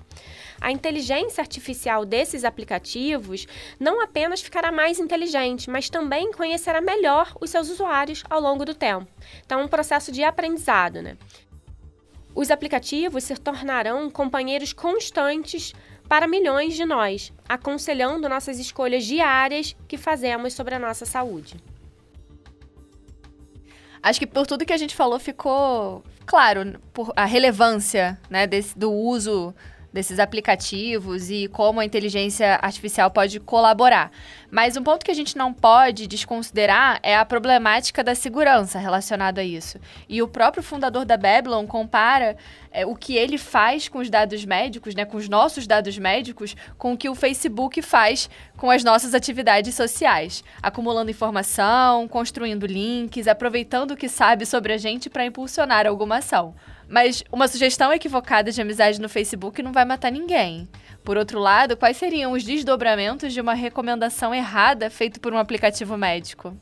A 0.60 0.72
inteligência 0.72 1.42
artificial 1.42 2.06
desses 2.06 2.44
aplicativos 2.44 3.46
não 3.80 4.02
apenas 4.02 4.42
ficará 4.42 4.72
mais 4.72 5.00
inteligente, 5.00 5.70
mas 5.70 5.90
também 5.90 6.32
conhecerá 6.32 6.82
melhor 6.82 7.36
os 7.40 7.50
seus 7.50 7.70
usuários 7.70 8.24
ao 8.30 8.40
longo 8.40 8.66
do 8.66 8.74
tempo. 8.74 9.08
Então, 9.46 9.62
um 9.62 9.68
processo 9.68 10.12
de 10.12 10.24
aprendizado, 10.24 11.02
né? 11.02 11.18
Os 12.34 12.52
aplicativos 12.52 13.24
se 13.24 13.36
tornarão 13.38 14.10
companheiros 14.10 14.74
constantes 14.74 15.74
para 16.08 16.28
milhões 16.28 16.76
de 16.76 16.86
nós, 16.86 17.34
aconselhando 17.48 18.30
nossas 18.30 18.60
escolhas 18.60 19.06
diárias 19.06 19.76
que 19.88 19.98
fazemos 19.98 20.54
sobre 20.54 20.76
a 20.76 20.80
nossa 20.80 21.06
saúde. 21.06 21.56
Acho 24.02 24.20
que 24.20 24.28
por 24.28 24.46
tudo 24.46 24.66
que 24.66 24.74
a 24.74 24.78
gente 24.78 24.96
falou 24.96 25.18
ficou 25.18 26.04
claro 26.28 26.80
a 27.16 27.26
relevância 27.26 28.20
né, 28.30 28.46
desse, 28.46 28.78
do 28.78 28.92
uso 28.92 29.54
desses 29.96 30.20
aplicativos 30.20 31.32
e 31.32 31.48
como 31.48 31.80
a 31.80 31.86
inteligência 31.86 32.60
artificial 32.62 33.10
pode 33.10 33.40
colaborar. 33.40 34.12
Mas 34.52 34.78
um 34.78 34.84
ponto 34.84 35.04
que 35.04 35.12
a 35.12 35.16
gente 35.16 35.38
não 35.38 35.54
pode 35.54 36.06
desconsiderar 36.06 37.00
é 37.02 37.16
a 37.16 37.26
problemática 37.26 38.04
da 38.04 38.14
segurança 38.14 38.78
relacionada 38.78 39.42
a 39.42 39.44
isso. 39.44 39.80
E 40.08 40.22
o 40.22 40.28
próprio 40.28 40.62
fundador 40.62 41.06
da 41.06 41.18
Babylon 41.18 41.66
compara 41.66 42.38
é, 42.72 42.86
o 42.86 42.94
que 42.94 43.16
ele 43.16 43.38
faz 43.38 43.88
com 43.88 44.00
os 44.00 44.10
dados 44.10 44.44
médicos, 44.44 44.94
né, 44.94 45.06
com 45.06 45.18
os 45.18 45.30
nossos 45.30 45.66
dados 45.66 45.98
médicos, 45.98 46.56
com 46.78 46.94
o 46.94 46.98
que 46.98 47.10
o 47.10 47.16
Facebook 47.16 47.82
faz 47.82 48.30
com 48.58 48.70
as 48.70 48.84
nossas 48.84 49.14
atividades 49.14 49.76
sociais, 49.76 50.44
acumulando 50.62 51.12
informação, 51.12 52.08
construindo 52.08 52.66
links, 52.66 53.28
aproveitando 53.28 53.92
o 53.92 53.98
que 53.98 54.10
sabe 54.10 54.46
sobre 54.46 54.74
a 54.74 54.78
gente 54.78 55.10
para 55.10 55.26
impulsionar 55.26 55.88
alguma 55.88 56.18
ação. 56.18 56.54
Mas 56.88 57.24
uma 57.32 57.48
sugestão 57.48 57.92
equivocada 57.92 58.52
de 58.52 58.62
amizade 58.62 59.02
no 59.02 59.10
Facebook 59.10 59.62
não 59.64 59.74
vai 59.74 59.86
matar 59.86 60.12
ninguém. 60.12 60.68
Por 61.04 61.18
outro 61.18 61.40
lado, 61.40 61.78
quais 61.78 61.98
seriam 61.98 62.32
os 62.32 62.44
desdobramentos 62.44 63.34
de 63.34 63.42
uma 63.42 63.54
recomendação 63.54 64.34
errada 64.34 64.90
feita 64.90 65.20
por 65.20 65.34
um 65.34 65.38
aplicativo 65.38 65.98
médico? 65.98 66.56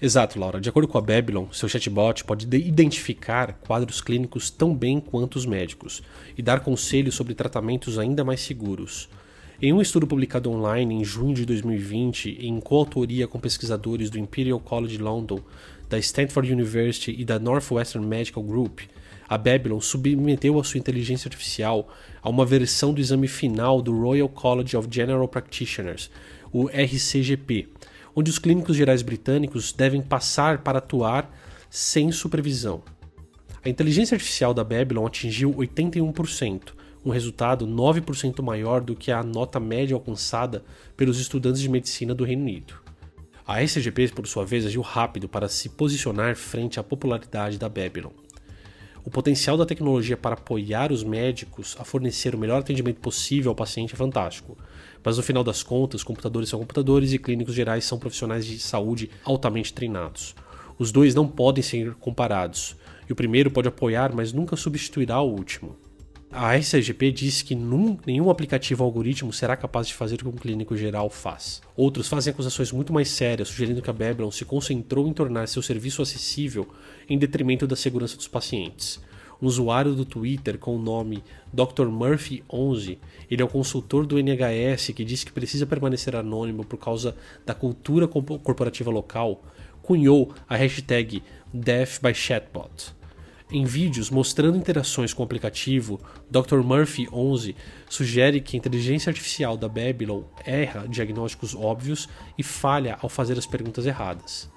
Exato, 0.00 0.38
Laura. 0.38 0.60
De 0.60 0.68
acordo 0.68 0.86
com 0.86 0.98
a 0.98 1.00
Babylon, 1.00 1.46
seu 1.50 1.68
chatbot 1.68 2.22
pode 2.24 2.46
identificar 2.54 3.54
quadros 3.54 4.02
clínicos 4.02 4.50
tão 4.50 4.74
bem 4.74 5.00
quanto 5.00 5.36
os 5.36 5.46
médicos 5.46 6.02
e 6.36 6.42
dar 6.42 6.60
conselhos 6.60 7.14
sobre 7.14 7.34
tratamentos 7.34 7.98
ainda 7.98 8.22
mais 8.22 8.40
seguros. 8.40 9.08
Em 9.60 9.72
um 9.72 9.80
estudo 9.80 10.06
publicado 10.06 10.50
online 10.50 10.96
em 10.96 11.02
junho 11.02 11.34
de 11.34 11.46
2020, 11.46 12.36
em 12.42 12.60
coautoria 12.60 13.26
com 13.26 13.40
pesquisadores 13.40 14.10
do 14.10 14.18
Imperial 14.18 14.60
College 14.60 14.98
London, 14.98 15.40
da 15.88 15.98
Stanford 15.98 16.52
University 16.52 17.16
e 17.18 17.24
da 17.24 17.38
Northwestern 17.38 18.06
Medical 18.06 18.42
Group, 18.42 18.80
a 19.28 19.36
Babylon 19.36 19.80
submeteu 19.80 20.58
a 20.58 20.64
sua 20.64 20.78
inteligência 20.78 21.28
artificial 21.28 21.88
a 22.22 22.28
uma 22.28 22.44
versão 22.44 22.92
do 22.94 23.00
exame 23.00 23.26
final 23.26 23.82
do 23.82 23.98
Royal 23.98 24.28
College 24.28 24.76
of 24.76 24.88
General 24.90 25.26
Practitioners, 25.26 26.10
o 26.52 26.68
RCGP, 26.68 27.68
onde 28.14 28.30
os 28.30 28.38
clínicos 28.38 28.76
gerais 28.76 29.02
britânicos 29.02 29.72
devem 29.72 30.00
passar 30.00 30.58
para 30.58 30.78
atuar 30.78 31.30
sem 31.68 32.10
supervisão. 32.12 32.82
A 33.64 33.68
inteligência 33.68 34.14
artificial 34.14 34.54
da 34.54 34.62
Babylon 34.62 35.06
atingiu 35.06 35.52
81%, 35.52 36.72
um 37.04 37.10
resultado 37.10 37.66
9% 37.66 38.42
maior 38.42 38.80
do 38.80 38.94
que 38.94 39.10
a 39.10 39.22
nota 39.22 39.58
média 39.58 39.94
alcançada 39.94 40.64
pelos 40.96 41.18
estudantes 41.18 41.60
de 41.60 41.68
medicina 41.68 42.14
do 42.14 42.24
Reino 42.24 42.42
Unido. 42.42 42.74
A 43.46 43.60
RCGP, 43.60 44.08
por 44.08 44.26
sua 44.26 44.44
vez, 44.44 44.66
agiu 44.66 44.82
rápido 44.82 45.28
para 45.28 45.48
se 45.48 45.68
posicionar 45.68 46.34
frente 46.34 46.80
à 46.80 46.82
popularidade 46.82 47.58
da 47.58 47.68
Babylon. 47.68 48.10
O 49.06 49.10
potencial 49.10 49.56
da 49.56 49.64
tecnologia 49.64 50.16
para 50.16 50.34
apoiar 50.34 50.90
os 50.90 51.04
médicos 51.04 51.76
a 51.78 51.84
fornecer 51.84 52.34
o 52.34 52.38
melhor 52.38 52.58
atendimento 52.58 52.98
possível 52.98 53.52
ao 53.52 53.54
paciente 53.54 53.94
é 53.94 53.96
fantástico. 53.96 54.58
Mas 55.04 55.16
no 55.16 55.22
final 55.22 55.44
das 55.44 55.62
contas, 55.62 56.02
computadores 56.02 56.48
são 56.48 56.58
computadores 56.58 57.12
e 57.12 57.18
clínicos 57.20 57.54
gerais 57.54 57.84
são 57.84 58.00
profissionais 58.00 58.44
de 58.44 58.58
saúde 58.58 59.08
altamente 59.24 59.72
treinados. 59.72 60.34
Os 60.76 60.90
dois 60.90 61.14
não 61.14 61.28
podem 61.28 61.62
ser 61.62 61.94
comparados, 61.94 62.74
e 63.08 63.12
o 63.12 63.16
primeiro 63.16 63.48
pode 63.48 63.68
apoiar, 63.68 64.12
mas 64.12 64.32
nunca 64.32 64.56
substituirá 64.56 65.20
o 65.20 65.30
último. 65.30 65.76
A 66.38 66.54
RCGP 66.54 67.12
diz 67.12 67.40
que 67.40 67.54
num, 67.54 67.96
nenhum 68.04 68.28
aplicativo 68.28 68.84
ou 68.84 68.88
algoritmo 68.88 69.32
será 69.32 69.56
capaz 69.56 69.88
de 69.88 69.94
fazer 69.94 70.16
o 70.16 70.18
que 70.18 70.28
um 70.28 70.32
clínico 70.32 70.76
geral 70.76 71.08
faz. 71.08 71.62
Outros 71.74 72.08
fazem 72.08 72.30
acusações 72.30 72.70
muito 72.70 72.92
mais 72.92 73.08
sérias, 73.08 73.48
sugerindo 73.48 73.80
que 73.80 73.88
a 73.88 73.92
Babylon 73.94 74.30
se 74.30 74.44
concentrou 74.44 75.08
em 75.08 75.14
tornar 75.14 75.48
seu 75.48 75.62
serviço 75.62 76.02
acessível 76.02 76.68
em 77.08 77.16
detrimento 77.16 77.66
da 77.66 77.74
segurança 77.74 78.18
dos 78.18 78.28
pacientes. 78.28 79.00
Um 79.40 79.46
usuário 79.46 79.94
do 79.94 80.04
Twitter 80.04 80.58
com 80.58 80.76
o 80.76 80.78
nome 80.78 81.24
Dr. 81.50 81.86
Murphy11, 81.86 82.98
ele 83.30 83.40
é 83.40 83.44
o 83.44 83.48
consultor 83.48 84.04
do 84.04 84.18
NHS 84.18 84.88
que 84.94 85.06
diz 85.06 85.24
que 85.24 85.32
precisa 85.32 85.64
permanecer 85.64 86.14
anônimo 86.14 86.66
por 86.66 86.76
causa 86.76 87.16
da 87.46 87.54
cultura 87.54 88.06
corporativa 88.06 88.90
local, 88.90 89.42
cunhou 89.80 90.34
a 90.46 90.54
hashtag 90.54 91.22
Death 91.50 91.98
by 92.02 92.12
Chatbot. 92.12 92.95
Em 93.48 93.64
vídeos 93.64 94.10
mostrando 94.10 94.58
interações 94.58 95.14
com 95.14 95.22
o 95.22 95.24
aplicativo, 95.24 96.00
Dr. 96.28 96.56
Murphy 96.64 97.06
11 97.12 97.54
sugere 97.88 98.40
que 98.40 98.56
a 98.56 98.58
inteligência 98.58 99.08
artificial 99.08 99.56
da 99.56 99.68
Babylon 99.68 100.22
erra 100.44 100.88
diagnósticos 100.88 101.54
óbvios 101.54 102.08
e 102.36 102.42
falha 102.42 102.98
ao 103.00 103.08
fazer 103.08 103.38
as 103.38 103.46
perguntas 103.46 103.86
erradas. 103.86 104.50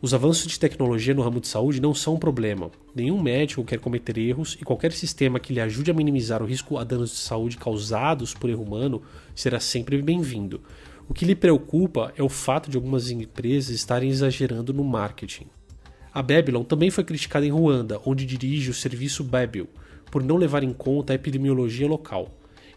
Os 0.00 0.14
avanços 0.14 0.46
de 0.46 0.58
tecnologia 0.58 1.12
no 1.12 1.20
ramo 1.20 1.40
de 1.40 1.48
saúde 1.48 1.78
não 1.80 1.94
são 1.94 2.14
um 2.14 2.18
problema. 2.18 2.70
Nenhum 2.94 3.20
médico 3.20 3.64
quer 3.64 3.78
cometer 3.78 4.16
erros 4.16 4.56
e 4.58 4.64
qualquer 4.64 4.92
sistema 4.92 5.38
que 5.38 5.52
lhe 5.52 5.60
ajude 5.60 5.90
a 5.90 5.94
minimizar 5.94 6.42
o 6.42 6.46
risco 6.46 6.78
a 6.78 6.84
danos 6.84 7.10
de 7.10 7.16
saúde 7.16 7.58
causados 7.58 8.32
por 8.32 8.48
erro 8.48 8.62
humano 8.62 9.02
será 9.34 9.60
sempre 9.60 10.00
bem-vindo. 10.00 10.62
O 11.06 11.12
que 11.12 11.26
lhe 11.26 11.34
preocupa 11.34 12.14
é 12.16 12.22
o 12.22 12.30
fato 12.30 12.70
de 12.70 12.78
algumas 12.78 13.10
empresas 13.10 13.74
estarem 13.74 14.08
exagerando 14.08 14.72
no 14.72 14.84
marketing. 14.84 15.48
A 16.16 16.22
Babylon 16.22 16.64
também 16.64 16.90
foi 16.90 17.04
criticada 17.04 17.44
em 17.44 17.50
Ruanda, 17.50 18.00
onde 18.06 18.24
dirige 18.24 18.70
o 18.70 18.74
serviço 18.74 19.22
Babil, 19.22 19.68
por 20.10 20.22
não 20.22 20.38
levar 20.38 20.64
em 20.64 20.72
conta 20.72 21.12
a 21.12 21.14
epidemiologia 21.14 21.86
local. 21.86 22.30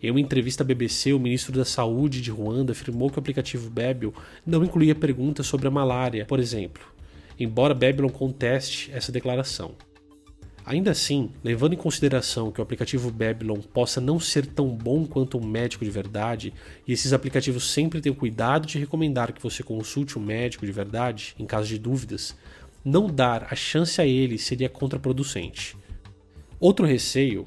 Em 0.03 0.11
uma 0.11 0.19
entrevista 0.19 0.61
à 0.61 0.65
BBC, 0.65 1.13
o 1.13 1.19
ministro 1.21 1.53
da 1.53 1.63
Saúde 1.63 2.21
de 2.21 2.31
Ruanda 2.31 2.73
afirmou 2.73 3.09
que 3.09 3.17
o 3.17 3.21
aplicativo 3.21 3.69
Babil 3.69 4.13
não 4.45 4.61
incluía 4.61 4.93
perguntas 4.93 5.47
sobre 5.47 5.69
a 5.69 5.71
malária, 5.71 6.25
por 6.25 6.37
exemplo, 6.37 6.83
embora 7.39 7.73
Babylon 7.73 8.09
conteste 8.09 8.91
essa 8.91 9.09
declaração. 9.09 9.73
Ainda 10.65 10.91
assim, 10.91 11.31
levando 11.41 11.73
em 11.73 11.77
consideração 11.77 12.51
que 12.51 12.59
o 12.59 12.63
aplicativo 12.63 13.09
Babylon 13.09 13.61
possa 13.73 14.01
não 14.01 14.19
ser 14.19 14.47
tão 14.47 14.67
bom 14.67 15.05
quanto 15.07 15.37
um 15.37 15.47
médico 15.47 15.85
de 15.85 15.89
verdade, 15.89 16.53
e 16.85 16.91
esses 16.91 17.13
aplicativos 17.13 17.71
sempre 17.71 18.01
têm 18.01 18.11
o 18.11 18.15
cuidado 18.15 18.67
de 18.67 18.77
recomendar 18.77 19.31
que 19.31 19.41
você 19.41 19.63
consulte 19.63 20.19
um 20.19 20.21
médico 20.21 20.65
de 20.65 20.73
verdade 20.73 21.33
em 21.39 21.45
caso 21.45 21.69
de 21.69 21.79
dúvidas, 21.79 22.35
não 22.83 23.07
dar 23.07 23.47
a 23.51 23.55
chance 23.55 23.99
a 24.01 24.05
ele 24.05 24.37
seria 24.37 24.69
contraproducente. 24.69 25.75
Outro 26.59 26.85
receio 26.85 27.45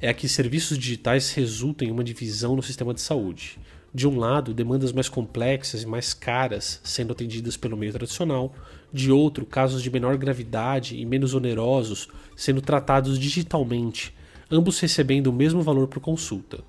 é 0.00 0.12
que 0.12 0.28
serviços 0.28 0.78
digitais 0.78 1.32
resultem 1.32 1.88
em 1.88 1.90
uma 1.90 2.04
divisão 2.04 2.54
no 2.54 2.62
sistema 2.62 2.92
de 2.92 3.00
saúde. 3.00 3.58
De 3.92 4.08
um 4.08 4.18
lado, 4.18 4.52
demandas 4.52 4.92
mais 4.92 5.08
complexas 5.08 5.82
e 5.82 5.86
mais 5.86 6.12
caras 6.12 6.80
sendo 6.82 7.12
atendidas 7.12 7.56
pelo 7.56 7.76
meio 7.76 7.92
tradicional, 7.92 8.52
de 8.92 9.10
outro, 9.10 9.46
casos 9.46 9.82
de 9.82 9.90
menor 9.90 10.16
gravidade 10.16 10.96
e 10.96 11.06
menos 11.06 11.32
onerosos 11.32 12.08
sendo 12.36 12.60
tratados 12.60 13.18
digitalmente, 13.18 14.14
ambos 14.50 14.78
recebendo 14.80 15.28
o 15.28 15.32
mesmo 15.32 15.62
valor 15.62 15.88
por 15.88 16.00
consulta. 16.00 16.64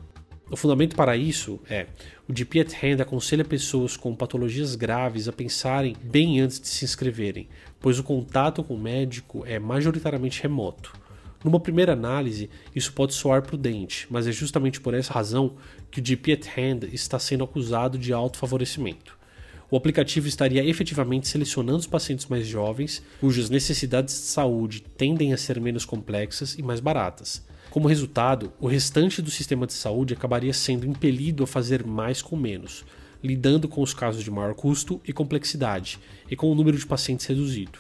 O 0.50 0.56
fundamento 0.56 0.96
para 0.96 1.18
isso 1.18 1.60
é: 1.68 1.88
o 2.30 2.34
GP 2.36 2.60
at 2.60 2.74
Hand 2.84 3.02
aconselha 3.02 3.44
pessoas 3.44 3.98
com 3.98 4.16
patologias 4.16 4.76
graves 4.76 5.28
a 5.28 5.34
pensarem 5.34 5.96
bem 6.04 6.40
antes 6.40 6.60
de 6.60 6.68
se 6.68 6.86
inscreverem, 6.86 7.50
pois 7.80 7.98
o 7.98 8.04
contato 8.04 8.64
com 8.64 8.76
o 8.76 8.80
médico 8.80 9.44
é 9.48 9.58
majoritariamente 9.58 10.44
remoto. 10.44 10.94
Numa 11.44 11.60
primeira 11.60 11.94
análise, 11.94 12.50
isso 12.76 12.94
pode 12.94 13.14
soar 13.14 13.42
prudente, 13.42 14.08
mas 14.10 14.28
é 14.28 14.32
justamente 14.32 14.80
por 14.80 14.94
essa 14.94 15.14
razão 15.14 15.56
que 15.90 16.00
o 16.00 16.06
GP 16.06 16.34
at 16.34 16.48
Hand 16.58 16.90
está 16.94 17.18
sendo 17.18 17.44
acusado 17.44 17.98
de 17.98 18.14
autofavorecimento. 18.14 19.18
O 19.70 19.76
aplicativo 19.76 20.28
estaria 20.28 20.64
efetivamente 20.64 21.28
selecionando 21.28 21.80
os 21.80 21.88
pacientes 21.88 22.28
mais 22.28 22.46
jovens, 22.46 23.02
cujas 23.20 23.50
necessidades 23.50 24.14
de 24.14 24.22
saúde 24.22 24.82
tendem 24.82 25.34
a 25.34 25.38
ser 25.38 25.60
menos 25.60 25.86
complexas 25.86 26.56
e 26.58 26.62
mais 26.62 26.80
baratas 26.80 27.44
como 27.76 27.90
resultado, 27.90 28.54
o 28.58 28.70
restante 28.70 29.22
do 29.22 29.30
sistema 29.30 29.68
de 29.68 29.74
saúde 29.74 30.14
acabaria 30.14 30.54
sendo 30.54 30.88
impelido 30.88 31.44
a 31.44 31.48
fazer 31.48 31.86
mais 31.86 32.22
com 32.22 32.38
menos, 32.38 32.86
lidando 33.22 33.68
com 33.68 33.82
os 33.82 33.94
casos 33.94 34.24
de 34.24 34.32
maior 34.32 34.56
custo 34.56 35.02
e 35.04 35.12
complexidade, 35.12 36.00
e 36.32 36.38
com 36.38 36.50
o 36.50 36.56
número 36.56 36.78
de 36.78 36.86
pacientes 36.86 37.26
reduzido. 37.26 37.78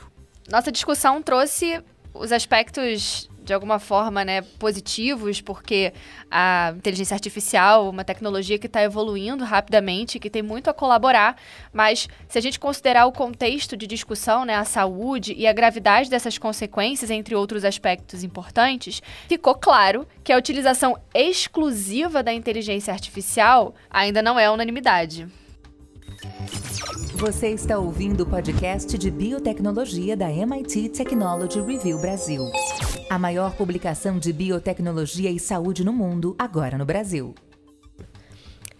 Nossa 0.52 0.70
discussão 0.70 1.24
trouxe 1.24 1.82
os 2.16 2.32
aspectos 2.32 3.30
de 3.46 3.54
alguma 3.54 3.78
forma, 3.78 4.26
né, 4.26 4.42
positivos, 4.42 5.40
porque 5.40 5.94
a 6.32 6.74
inteligência 6.76 7.14
artificial, 7.14 7.88
uma 7.88 8.04
tecnologia 8.04 8.58
que 8.58 8.66
está 8.66 8.82
evoluindo 8.82 9.44
rapidamente, 9.44 10.20
que 10.20 10.32
tem 10.32 10.42
muito 10.42 10.68
a 10.68 10.74
colaborar, 10.74 11.38
mas 11.72 12.10
se 12.28 12.40
a 12.40 12.42
gente 12.42 12.60
considerar 12.60 13.06
o 13.06 13.12
contexto 13.12 13.78
de 13.78 13.86
discussão, 13.86 14.46
né, 14.46 14.56
a 14.56 14.66
saúde 14.66 15.36
e 15.38 15.46
a 15.46 15.54
gravidade 15.54 16.10
dessas 16.10 16.40
consequências, 16.40 17.12
entre 17.12 17.36
outros 17.36 17.64
aspectos 17.64 18.24
importantes, 18.24 19.02
ficou 19.30 19.54
claro 19.54 20.08
que 20.24 20.34
a 20.34 20.38
utilização 20.38 20.98
exclusiva 21.14 22.24
da 22.24 22.34
inteligência 22.34 22.92
artificial 22.92 23.76
ainda 23.92 24.24
não 24.24 24.40
é 24.40 24.50
unanimidade. 24.50 25.28
Você 27.16 27.48
está 27.48 27.80
ouvindo 27.80 28.24
o 28.24 28.26
podcast 28.26 28.98
de 28.98 29.10
biotecnologia 29.10 30.18
da 30.18 30.30
MIT 30.30 30.90
Technology 30.90 31.62
Review 31.62 31.98
Brasil. 31.98 32.52
A 33.10 33.18
maior 33.18 33.56
publicação 33.56 34.20
de 34.20 34.34
biotecnologia 34.34 35.32
e 35.32 35.40
saúde 35.40 35.86
no 35.86 35.94
mundo, 35.94 36.36
agora 36.38 36.78
no 36.78 36.86
Brasil. 36.86 37.34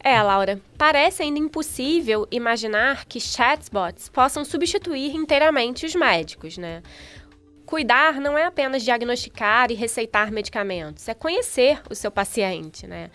É, 0.04 0.22
Laura, 0.22 0.60
parece 0.78 1.24
ainda 1.24 1.40
impossível 1.40 2.28
imaginar 2.30 3.06
que 3.06 3.22
chatbots 3.22 4.10
possam 4.10 4.44
substituir 4.44 5.16
inteiramente 5.16 5.86
os 5.86 5.96
médicos, 5.96 6.58
né? 6.58 6.84
Cuidar 7.66 8.20
não 8.20 8.38
é 8.38 8.44
apenas 8.44 8.84
diagnosticar 8.84 9.72
e 9.72 9.76
receitar 9.76 10.30
medicamentos, 10.30 11.08
é 11.08 11.14
conhecer 11.14 11.82
o 11.90 11.96
seu 11.96 12.12
paciente, 12.12 12.86
né? 12.86 13.10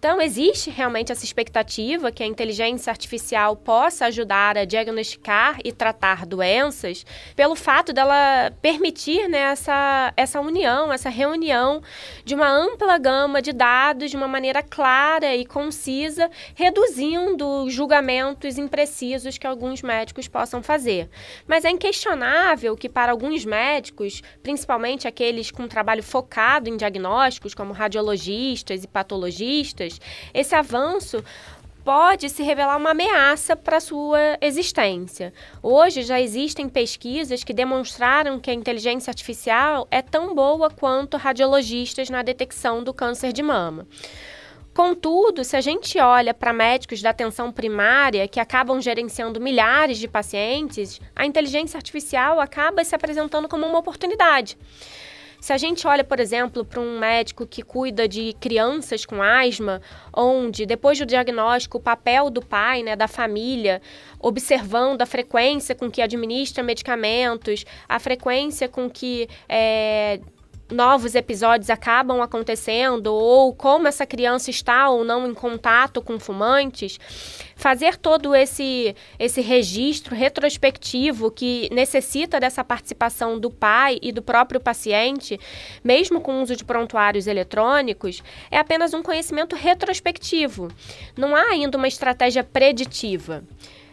Então, 0.00 0.18
existe 0.18 0.70
realmente 0.70 1.12
essa 1.12 1.26
expectativa 1.26 2.10
que 2.10 2.22
a 2.22 2.26
inteligência 2.26 2.90
artificial 2.90 3.54
possa 3.54 4.06
ajudar 4.06 4.56
a 4.56 4.64
diagnosticar 4.64 5.58
e 5.62 5.72
tratar 5.72 6.24
doenças, 6.24 7.04
pelo 7.36 7.54
fato 7.54 7.92
dela 7.92 8.50
permitir 8.62 9.28
né, 9.28 9.40
essa, 9.40 10.10
essa 10.16 10.40
união, 10.40 10.90
essa 10.90 11.10
reunião 11.10 11.82
de 12.24 12.34
uma 12.34 12.48
ampla 12.48 12.96
gama 12.96 13.42
de 13.42 13.52
dados 13.52 14.10
de 14.10 14.16
uma 14.16 14.26
maneira 14.26 14.62
clara 14.62 15.36
e 15.36 15.44
concisa, 15.44 16.30
reduzindo 16.54 17.68
julgamentos 17.68 18.56
imprecisos 18.56 19.36
que 19.36 19.46
alguns 19.46 19.82
médicos 19.82 20.26
possam 20.26 20.62
fazer. 20.62 21.10
Mas 21.46 21.66
é 21.66 21.70
inquestionável 21.70 22.74
que, 22.74 22.88
para 22.88 23.12
alguns 23.12 23.44
médicos, 23.44 24.22
principalmente 24.42 25.06
aqueles 25.06 25.50
com 25.50 25.68
trabalho 25.68 26.02
focado 26.02 26.70
em 26.70 26.76
diagnósticos, 26.78 27.54
como 27.54 27.74
radiologistas 27.74 28.82
e 28.82 28.88
patologistas, 28.88 29.89
esse 30.34 30.54
avanço 30.54 31.24
pode 31.84 32.28
se 32.28 32.42
revelar 32.42 32.76
uma 32.76 32.90
ameaça 32.90 33.56
para 33.56 33.80
sua 33.80 34.36
existência. 34.40 35.32
Hoje 35.62 36.02
já 36.02 36.20
existem 36.20 36.68
pesquisas 36.68 37.42
que 37.42 37.52
demonstraram 37.52 38.38
que 38.38 38.50
a 38.50 38.54
inteligência 38.54 39.10
artificial 39.10 39.88
é 39.90 40.02
tão 40.02 40.34
boa 40.34 40.70
quanto 40.70 41.16
radiologistas 41.16 42.10
na 42.10 42.22
detecção 42.22 42.84
do 42.84 42.92
câncer 42.92 43.32
de 43.32 43.42
mama. 43.42 43.86
Contudo, 44.74 45.42
se 45.42 45.56
a 45.56 45.60
gente 45.60 45.98
olha 45.98 46.32
para 46.32 46.52
médicos 46.52 47.02
da 47.02 47.10
atenção 47.10 47.50
primária 47.50 48.28
que 48.28 48.38
acabam 48.38 48.80
gerenciando 48.80 49.40
milhares 49.40 49.98
de 49.98 50.06
pacientes, 50.06 51.00
a 51.14 51.26
inteligência 51.26 51.76
artificial 51.76 52.40
acaba 52.40 52.84
se 52.84 52.94
apresentando 52.94 53.48
como 53.48 53.66
uma 53.66 53.80
oportunidade. 53.80 54.56
Se 55.40 55.54
a 55.54 55.56
gente 55.56 55.86
olha, 55.86 56.04
por 56.04 56.20
exemplo, 56.20 56.64
para 56.64 56.80
um 56.80 56.98
médico 56.98 57.46
que 57.46 57.62
cuida 57.62 58.06
de 58.06 58.34
crianças 58.38 59.06
com 59.06 59.22
asma, 59.22 59.80
onde 60.14 60.66
depois 60.66 60.98
do 60.98 61.06
diagnóstico 61.06 61.78
o 61.78 61.80
papel 61.80 62.28
do 62.28 62.44
pai, 62.44 62.82
né, 62.82 62.94
da 62.94 63.08
família, 63.08 63.80
observando 64.18 65.00
a 65.00 65.06
frequência 65.06 65.74
com 65.74 65.90
que 65.90 66.02
administra 66.02 66.62
medicamentos, 66.62 67.64
a 67.88 67.98
frequência 67.98 68.68
com 68.68 68.90
que 68.90 69.28
é, 69.48 70.20
novos 70.70 71.14
episódios 71.14 71.70
acabam 71.70 72.20
acontecendo 72.20 73.12
ou 73.12 73.54
como 73.54 73.88
essa 73.88 74.06
criança 74.06 74.50
está 74.50 74.88
ou 74.88 75.04
não 75.04 75.26
em 75.26 75.34
contato 75.34 76.00
com 76.00 76.18
fumantes, 76.18 76.98
fazer 77.56 77.96
todo 77.96 78.34
esse 78.34 78.94
esse 79.18 79.40
registro 79.40 80.14
retrospectivo 80.14 81.30
que 81.30 81.68
necessita 81.72 82.40
dessa 82.40 82.64
participação 82.64 83.38
do 83.38 83.50
pai 83.50 83.98
e 84.00 84.12
do 84.12 84.22
próprio 84.22 84.60
paciente, 84.60 85.38
mesmo 85.82 86.20
com 86.20 86.38
o 86.38 86.42
uso 86.42 86.56
de 86.56 86.64
prontuários 86.64 87.26
eletrônicos, 87.26 88.22
é 88.50 88.58
apenas 88.58 88.94
um 88.94 89.02
conhecimento 89.02 89.56
retrospectivo. 89.56 90.68
Não 91.16 91.34
há 91.34 91.50
ainda 91.50 91.76
uma 91.76 91.88
estratégia 91.88 92.44
preditiva. 92.44 93.44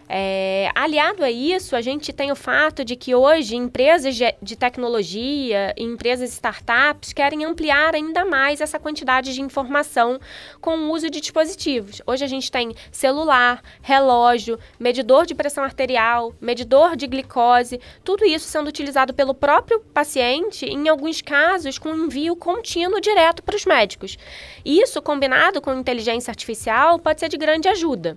É, 0.10 0.72
aliado 0.74 1.22
a 1.22 1.30
isso, 1.30 1.76
a 1.76 1.82
gente 1.82 2.14
tem 2.14 2.32
o 2.32 2.36
fato 2.36 2.86
de 2.86 2.96
que 2.96 3.14
hoje 3.14 3.58
empresas 3.58 4.16
de, 4.16 4.56
tecnologia, 4.56 5.74
empresas 5.78 6.32
startups 6.32 7.12
querem 7.12 7.44
ampliar 7.44 7.94
ainda 7.94 8.24
mais 8.24 8.62
essa 8.62 8.80
quantidade 8.80 9.34
de 9.34 9.42
informação 9.42 10.18
com 10.62 10.78
o 10.78 10.92
uso 10.92 11.10
de 11.10 11.20
dispositivos. 11.20 12.02
Hoje 12.08 12.24
a 12.24 12.28
gente 12.28 12.50
tem 12.50 12.74
celular, 12.90 13.62
relógio, 13.82 14.58
medidor 14.80 15.26
de 15.26 15.36
pressão 15.36 15.64
arterial, 15.64 16.34
medidor 16.40 16.96
de 16.96 17.06
glicose, 17.06 17.82
tudo 18.04 18.24
isso 18.24 18.48
sendo 18.48 18.68
utilizado 18.68 19.14
pelo 19.14 19.34
próprio 19.34 19.82
paciente, 19.94 20.66
em 20.66 20.88
alguns 20.88 21.22
casos 21.22 21.78
com 21.78 21.94
envio 21.94 22.36
contínuo 22.36 23.02
direto 23.02 23.44
para 23.44 23.58
os 23.58 23.66
médicos. 23.66 24.18
Isso, 24.64 25.02
combinado 25.02 25.60
com 25.60 25.74
inteligência 25.74 26.32
artificial, 26.32 26.98
pode 26.98 27.20
ser 27.20 27.28
de 27.28 27.38
grande 27.38 27.68
ajuda. 27.68 28.16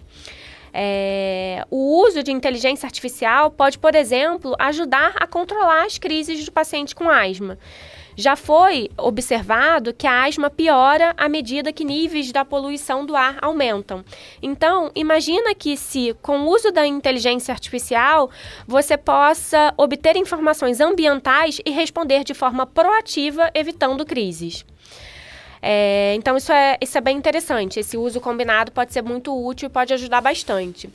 É, 0.72 1.64
o 1.70 2.02
uso 2.06 2.22
de 2.22 2.33
inteligência 2.33 2.87
artificial 2.87 3.50
pode, 3.50 3.78
por 3.78 3.94
exemplo, 3.94 4.54
ajudar 4.59 5.14
a 5.18 5.26
controlar 5.26 5.85
as 5.85 5.98
crises 5.98 6.44
do 6.44 6.52
paciente 6.52 6.94
com 6.94 7.09
asma. 7.09 7.59
Já 8.16 8.37
foi 8.37 8.90
observado 8.98 9.94
que 9.94 10.06
a 10.06 10.24
asma 10.24 10.50
piora 10.50 11.14
à 11.16 11.28
medida 11.28 11.72
que 11.72 11.85
níveis 11.85 12.30
da 12.30 12.44
poluição 12.44 13.06
do 13.06 13.16
ar 13.16 13.38
aumentam. 13.40 14.04
Então, 14.42 14.90
imagina 14.94 15.54
que 15.54 15.76
se, 15.76 16.14
com 16.20 16.40
o 16.40 16.50
uso 16.50 16.70
da 16.70 16.87
inteligência 16.87 17.52
artificial, 17.52 18.30
você 18.66 18.96
possa 18.96 19.72
obter 19.76 20.16
informações 20.16 20.80
ambientais 20.80 21.61
e 21.64 21.70
responder 21.70 22.24
de 22.24 22.35
forma 22.35 22.66
proativa, 22.66 23.50
evitando 23.54 24.04
crises. 24.04 24.66
É, 25.62 26.14
então, 26.16 26.36
isso 26.36 26.52
é, 26.52 26.78
isso 26.80 26.96
é 26.96 27.00
bem 27.00 27.16
interessante. 27.16 27.80
Esse 27.80 27.96
uso 27.96 28.20
combinado 28.20 28.72
pode 28.72 28.92
ser 28.92 29.02
muito 29.02 29.34
útil 29.34 29.66
e 29.66 29.70
pode 29.70 29.92
ajudar 29.92 30.20
bastante. 30.20 30.88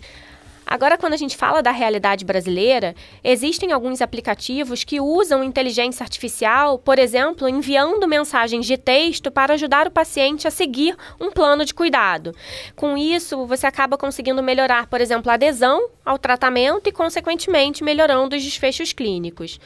Agora, 0.68 0.98
quando 0.98 1.14
a 1.14 1.18
gente 1.18 1.38
fala 1.38 1.62
da 1.62 1.70
realidade 1.70 2.26
brasileira, 2.26 2.96
existem 3.24 3.72
alguns 3.72 4.02
aplicativos 4.02 4.84
que 4.84 5.00
usam 5.00 5.44
inteligência 5.44 6.04
artificial, 6.04 6.80
por 6.80 6.98
exemplo, 6.98 7.48
enviando 7.48 8.08
mensagens 8.08 8.66
de 8.66 8.76
texto 8.76 9.30
para 9.30 9.54
ajudar 9.54 9.88
o 9.88 9.92
paciente 9.92 10.48
a 10.48 10.52
seguir 10.52 10.98
um 11.22 11.30
plano 11.30 11.64
de 11.64 11.74
cuidado. 11.74 12.34
Com 12.76 12.98
isso, 12.98 13.46
você 13.46 13.68
acaba 13.68 13.96
conseguindo 13.96 14.42
melhorar, 14.42 14.88
por 14.88 15.00
exemplo, 15.00 15.30
a 15.30 15.36
adesão 15.36 15.88
ao 16.04 16.18
tratamento 16.18 16.90
e, 16.90 16.92
consequentemente, 16.92 17.84
melhorando 17.84 18.36
os 18.36 18.44
desfechos 18.44 18.92
clínicos. 18.92 19.60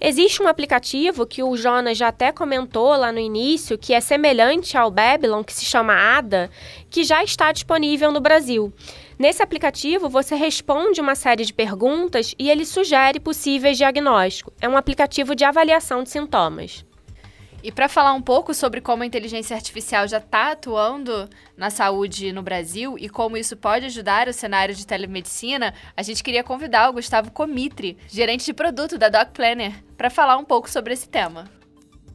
Existe 0.00 0.42
um 0.42 0.48
aplicativo 0.48 1.26
que 1.26 1.42
o 1.42 1.56
Jonas 1.56 1.96
já 1.96 2.08
até 2.08 2.32
comentou 2.32 2.96
lá 2.96 3.10
no 3.12 3.18
início, 3.18 3.78
que 3.78 3.94
é 3.94 4.00
semelhante 4.00 4.76
ao 4.76 4.90
Babylon, 4.90 5.42
que 5.42 5.52
se 5.52 5.64
chama 5.64 5.94
ADA, 5.94 6.50
que 6.90 7.04
já 7.04 7.22
está 7.22 7.52
disponível 7.52 8.12
no 8.12 8.20
Brasil. 8.20 8.72
Nesse 9.18 9.42
aplicativo, 9.42 10.08
você 10.08 10.34
responde 10.34 11.00
uma 11.00 11.14
série 11.14 11.44
de 11.44 11.52
perguntas 11.52 12.34
e 12.38 12.50
ele 12.50 12.64
sugere 12.64 13.20
possíveis 13.20 13.76
diagnósticos. 13.76 14.52
É 14.60 14.68
um 14.68 14.76
aplicativo 14.76 15.34
de 15.34 15.44
avaliação 15.44 16.02
de 16.02 16.10
sintomas. 16.10 16.84
E 17.64 17.72
para 17.72 17.88
falar 17.88 18.12
um 18.12 18.20
pouco 18.20 18.52
sobre 18.52 18.82
como 18.82 19.02
a 19.02 19.06
inteligência 19.06 19.56
artificial 19.56 20.06
já 20.06 20.18
está 20.18 20.52
atuando 20.52 21.26
na 21.56 21.70
saúde 21.70 22.30
no 22.30 22.42
Brasil 22.42 22.98
e 22.98 23.08
como 23.08 23.38
isso 23.38 23.56
pode 23.56 23.86
ajudar 23.86 24.28
o 24.28 24.34
cenário 24.34 24.74
de 24.74 24.86
telemedicina, 24.86 25.72
a 25.96 26.02
gente 26.02 26.22
queria 26.22 26.44
convidar 26.44 26.90
o 26.90 26.92
Gustavo 26.92 27.30
Comitri, 27.30 27.96
gerente 28.06 28.44
de 28.44 28.52
produto 28.52 28.98
da 28.98 29.08
Doc 29.08 29.30
Planner, 29.30 29.82
para 29.96 30.10
falar 30.10 30.36
um 30.36 30.44
pouco 30.44 30.70
sobre 30.70 30.92
esse 30.92 31.08
tema. 31.08 31.50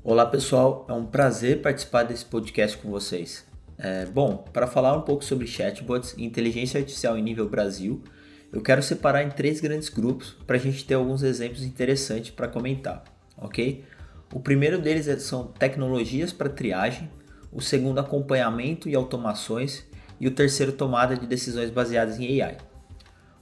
Olá 0.03 0.23
pessoal, 0.23 0.85
é 0.87 0.93
um 0.93 1.07
prazer 1.07 1.63
participar 1.63 2.03
desse 2.03 2.25
podcast 2.25 2.77
com 2.77 2.91
vocês. 2.91 3.43
É, 3.75 4.05
bom, 4.05 4.45
para 4.53 4.67
falar 4.67 4.95
um 4.95 5.01
pouco 5.01 5.25
sobre 5.25 5.47
chatbots 5.47 6.13
e 6.15 6.23
inteligência 6.23 6.79
artificial 6.79 7.17
em 7.17 7.23
nível 7.23 7.49
Brasil, 7.49 8.03
eu 8.53 8.61
quero 8.61 8.83
separar 8.83 9.23
em 9.23 9.31
três 9.31 9.59
grandes 9.59 9.89
grupos 9.89 10.37
para 10.45 10.57
a 10.57 10.59
gente 10.59 10.85
ter 10.85 10.93
alguns 10.93 11.23
exemplos 11.23 11.63
interessantes 11.63 12.29
para 12.29 12.47
comentar, 12.47 13.03
ok? 13.35 13.83
O 14.31 14.39
primeiro 14.39 14.79
deles 14.79 15.07
é, 15.07 15.17
são 15.17 15.47
tecnologias 15.47 16.31
para 16.31 16.49
triagem, 16.49 17.09
o 17.51 17.61
segundo 17.61 17.99
acompanhamento 17.99 18.87
e 18.87 18.95
automações 18.95 19.83
e 20.19 20.27
o 20.27 20.31
terceiro 20.31 20.71
tomada 20.71 21.17
de 21.17 21.25
decisões 21.25 21.71
baseadas 21.71 22.19
em 22.19 22.41
AI. 22.41 22.57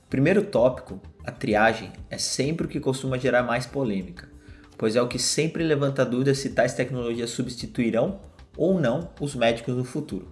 O 0.05 0.09
primeiro 0.09 0.43
tópico, 0.43 1.01
a 1.25 1.31
triagem, 1.31 1.91
é 2.09 2.17
sempre 2.17 2.65
o 2.65 2.69
que 2.69 2.79
costuma 2.79 3.17
gerar 3.17 3.43
mais 3.43 3.65
polêmica, 3.65 4.29
pois 4.77 4.95
é 4.95 5.01
o 5.01 5.09
que 5.09 5.19
sempre 5.19 5.61
levanta 5.61 6.05
dúvida 6.05 6.33
se 6.33 6.51
tais 6.51 6.73
tecnologias 6.73 7.31
substituirão 7.31 8.21
ou 8.55 8.79
não 8.79 9.09
os 9.19 9.35
médicos 9.35 9.75
no 9.75 9.83
futuro. 9.83 10.31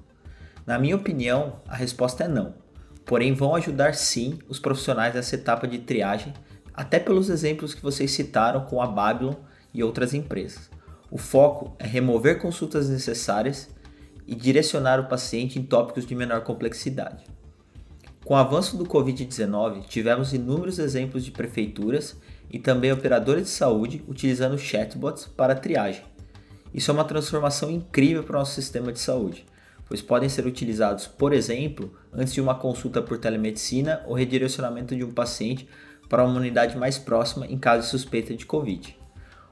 Na 0.66 0.80
minha 0.80 0.96
opinião, 0.96 1.60
a 1.68 1.76
resposta 1.76 2.24
é 2.24 2.28
não, 2.30 2.54
porém 3.06 3.34
vão 3.34 3.56
ajudar 3.56 3.94
sim 3.94 4.40
os 4.48 4.58
profissionais 4.58 5.14
nessa 5.14 5.36
etapa 5.36 5.68
de 5.68 5.80
triagem, 5.80 6.34
até 6.74 6.98
pelos 6.98 7.30
exemplos 7.30 7.74
que 7.74 7.84
vocês 7.84 8.12
citaram 8.12 8.62
com 8.62 8.82
a 8.82 8.88
Babylon 8.88 9.36
e 9.76 9.84
outras 9.84 10.14
empresas. 10.14 10.72
O 11.12 11.18
foco 11.18 11.76
é 11.78 11.86
remover 11.86 12.40
consultas 12.40 12.90
necessárias 12.90 13.70
e 14.26 14.34
direcionar 14.34 15.00
o 15.00 15.08
paciente 15.08 15.60
em 15.60 15.64
tópicos 15.64 16.06
de 16.06 16.16
menor 16.16 16.42
complexidade. 16.42 17.24
Com 18.24 18.34
o 18.34 18.38
avanço 18.38 18.76
do 18.76 18.86
Covid-19, 18.86 19.86
tivemos 19.86 20.34
inúmeros 20.34 20.80
exemplos 20.80 21.24
de 21.24 21.30
prefeituras 21.30 22.16
e 22.50 22.58
também 22.58 22.92
operadores 22.92 23.44
de 23.44 23.50
saúde 23.50 24.04
utilizando 24.08 24.58
chatbots 24.58 25.28
para 25.28 25.54
triagem. 25.54 26.04
Isso 26.74 26.90
é 26.90 26.94
uma 26.94 27.04
transformação 27.04 27.70
incrível 27.70 28.24
para 28.24 28.38
o 28.38 28.40
nosso 28.40 28.56
sistema 28.56 28.92
de 28.92 29.00
saúde, 29.00 29.46
pois 29.88 30.02
podem 30.02 30.28
ser 30.28 30.48
utilizados, 30.48 31.06
por 31.06 31.34
exemplo, 31.34 31.94
antes 32.12 32.34
de 32.34 32.42
uma 32.42 32.56
consulta 32.56 33.02
por 33.02 33.20
telemedicina 33.20 34.02
ou 34.08 34.16
redirecionamento 34.16 34.96
de 34.96 35.04
um 35.04 35.12
paciente 35.12 35.70
para 36.10 36.24
uma 36.24 36.40
unidade 36.40 36.76
mais 36.78 36.98
próxima 36.98 37.46
em 37.46 37.58
caso 37.58 37.84
de 37.84 37.90
suspeita 37.90 38.36
de 38.36 38.46
Covid. 38.46 39.05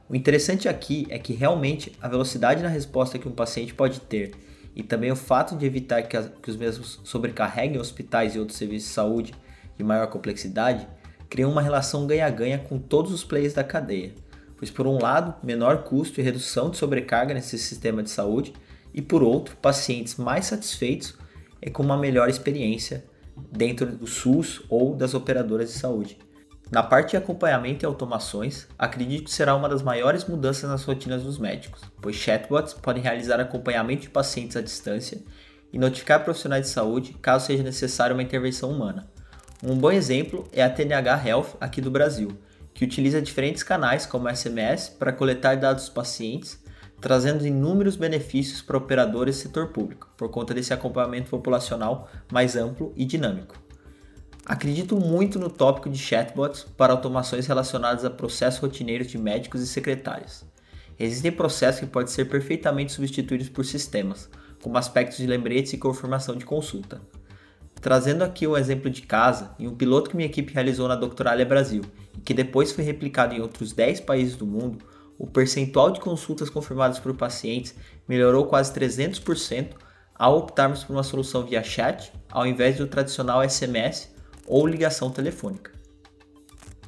O 0.09 0.15
interessante 0.15 0.67
aqui 0.67 1.07
é 1.09 1.17
que 1.17 1.33
realmente 1.33 1.93
a 2.01 2.07
velocidade 2.07 2.61
na 2.61 2.69
resposta 2.69 3.17
que 3.17 3.27
um 3.27 3.31
paciente 3.31 3.73
pode 3.73 4.01
ter 4.01 4.31
e 4.75 4.83
também 4.83 5.11
o 5.11 5.15
fato 5.15 5.55
de 5.55 5.65
evitar 5.65 6.03
que, 6.03 6.17
as, 6.17 6.29
que 6.41 6.49
os 6.49 6.57
mesmos 6.57 6.99
sobrecarreguem 7.03 7.79
hospitais 7.79 8.35
e 8.35 8.39
outros 8.39 8.57
serviços 8.57 8.89
de 8.89 8.93
saúde 8.93 9.33
de 9.77 9.83
maior 9.83 10.07
complexidade 10.07 10.87
criam 11.29 11.51
uma 11.51 11.61
relação 11.61 12.05
ganha-ganha 12.05 12.59
com 12.59 12.77
todos 12.77 13.11
os 13.11 13.23
players 13.23 13.53
da 13.53 13.63
cadeia, 13.63 14.13
pois 14.57 14.69
por 14.69 14.85
um 14.85 15.01
lado, 15.01 15.33
menor 15.43 15.83
custo 15.83 16.19
e 16.19 16.23
redução 16.23 16.69
de 16.69 16.77
sobrecarga 16.77 17.33
nesse 17.33 17.57
sistema 17.57 18.03
de 18.03 18.09
saúde 18.09 18.53
e 18.93 19.01
por 19.01 19.23
outro, 19.23 19.55
pacientes 19.57 20.15
mais 20.17 20.45
satisfeitos 20.45 21.17
e 21.61 21.69
com 21.71 21.81
uma 21.81 21.97
melhor 21.97 22.29
experiência 22.29 23.05
dentro 23.51 23.85
do 23.85 24.05
SUS 24.05 24.61
ou 24.69 24.95
das 24.95 25.13
operadoras 25.13 25.71
de 25.71 25.79
saúde. 25.79 26.17
Na 26.73 26.81
parte 26.81 27.11
de 27.11 27.17
acompanhamento 27.17 27.85
e 27.85 27.87
automações, 27.87 28.67
acredito 28.79 29.25
que 29.25 29.31
será 29.31 29.53
uma 29.53 29.69
das 29.69 29.83
maiores 29.83 30.25
mudanças 30.25 30.67
nas 30.67 30.83
rotinas 30.83 31.21
dos 31.21 31.37
médicos, 31.37 31.83
pois 32.01 32.15
chatbots 32.15 32.73
podem 32.73 33.03
realizar 33.03 33.39
acompanhamento 33.39 34.01
de 34.01 34.09
pacientes 34.09 34.57
à 34.57 34.61
distância 34.61 35.21
e 35.71 35.77
notificar 35.77 36.23
profissionais 36.23 36.65
de 36.65 36.71
saúde 36.71 37.13
caso 37.21 37.45
seja 37.45 37.61
necessária 37.61 38.15
uma 38.15 38.23
intervenção 38.23 38.71
humana. 38.71 39.07
Um 39.61 39.77
bom 39.77 39.91
exemplo 39.91 40.47
é 40.51 40.63
a 40.63 40.69
TNH 40.69 41.27
Health 41.27 41.57
aqui 41.61 41.79
do 41.79 41.91
Brasil, 41.91 42.35
que 42.73 42.83
utiliza 42.83 43.21
diferentes 43.21 43.61
canais 43.61 44.07
como 44.07 44.27
SMS 44.27 44.89
para 44.89 45.13
coletar 45.13 45.55
dados 45.57 45.83
dos 45.83 45.93
pacientes, 45.93 46.59
trazendo 46.99 47.45
inúmeros 47.45 47.95
benefícios 47.95 48.63
para 48.63 48.79
operadores 48.79 49.35
e 49.35 49.41
setor 49.41 49.67
público, 49.67 50.11
por 50.17 50.31
conta 50.31 50.55
desse 50.55 50.73
acompanhamento 50.73 51.29
populacional 51.29 52.09
mais 52.31 52.55
amplo 52.55 52.91
e 52.95 53.05
dinâmico. 53.05 53.62
Acredito 54.45 54.97
muito 54.97 55.39
no 55.39 55.49
tópico 55.49 55.89
de 55.89 55.97
chatbots 55.97 56.65
para 56.75 56.91
automações 56.91 57.47
relacionadas 57.47 58.03
a 58.03 58.09
processos 58.09 58.59
rotineiros 58.59 59.07
de 59.07 59.17
médicos 59.17 59.61
e 59.61 59.67
secretários. 59.67 60.43
Existem 60.99 61.31
processos 61.31 61.79
que 61.79 61.87
podem 61.87 62.11
ser 62.11 62.25
perfeitamente 62.25 62.91
substituídos 62.91 63.47
por 63.47 63.63
sistemas, 63.65 64.29
como 64.61 64.77
aspectos 64.77 65.17
de 65.17 65.27
lembretes 65.27 65.71
e 65.71 65.77
confirmação 65.77 66.35
de 66.35 66.43
consulta. 66.43 67.01
Trazendo 67.79 68.21
aqui 68.23 68.45
um 68.45 68.57
exemplo 68.57 68.89
de 68.89 69.01
casa 69.01 69.55
e 69.57 69.67
um 69.67 69.75
piloto 69.75 70.09
que 70.09 70.15
minha 70.15 70.27
equipe 70.27 70.53
realizou 70.53 70.89
na 70.89 70.95
Doctoralia 70.95 71.45
Brasil 71.45 71.81
e 72.17 72.19
que 72.19 72.33
depois 72.33 72.71
foi 72.71 72.83
replicado 72.83 73.33
em 73.33 73.41
outros 73.41 73.71
10 73.71 74.01
países 74.01 74.35
do 74.35 74.45
mundo, 74.45 74.79
o 75.17 75.25
percentual 75.25 75.89
de 75.89 76.01
consultas 76.01 76.49
confirmadas 76.49 76.99
por 76.99 77.15
pacientes 77.15 77.75
melhorou 78.07 78.45
quase 78.45 78.73
300% 78.73 79.69
ao 80.15 80.37
optarmos 80.37 80.83
por 80.83 80.93
uma 80.93 81.03
solução 81.03 81.45
via 81.45 81.63
chat 81.63 82.11
ao 82.29 82.45
invés 82.45 82.77
do 82.77 82.87
tradicional 82.87 83.47
SMS 83.47 84.12
ou 84.47 84.67
ligação 84.67 85.09
telefônica. 85.09 85.71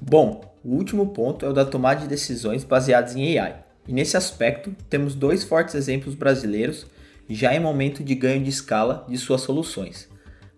Bom, 0.01 0.41
o 0.63 0.75
último 0.75 1.07
ponto 1.07 1.45
é 1.45 1.49
o 1.49 1.53
da 1.53 1.65
tomada 1.65 2.01
de 2.01 2.07
decisões 2.07 2.63
baseadas 2.63 3.15
em 3.15 3.37
AI. 3.37 3.63
E 3.87 3.93
nesse 3.93 4.17
aspecto, 4.17 4.75
temos 4.89 5.15
dois 5.15 5.43
fortes 5.43 5.75
exemplos 5.75 6.15
brasileiros 6.15 6.85
já 7.29 7.53
em 7.55 7.59
momento 7.59 8.03
de 8.03 8.13
ganho 8.13 8.43
de 8.43 8.49
escala 8.49 9.05
de 9.07 9.17
suas 9.17 9.41
soluções. 9.41 10.07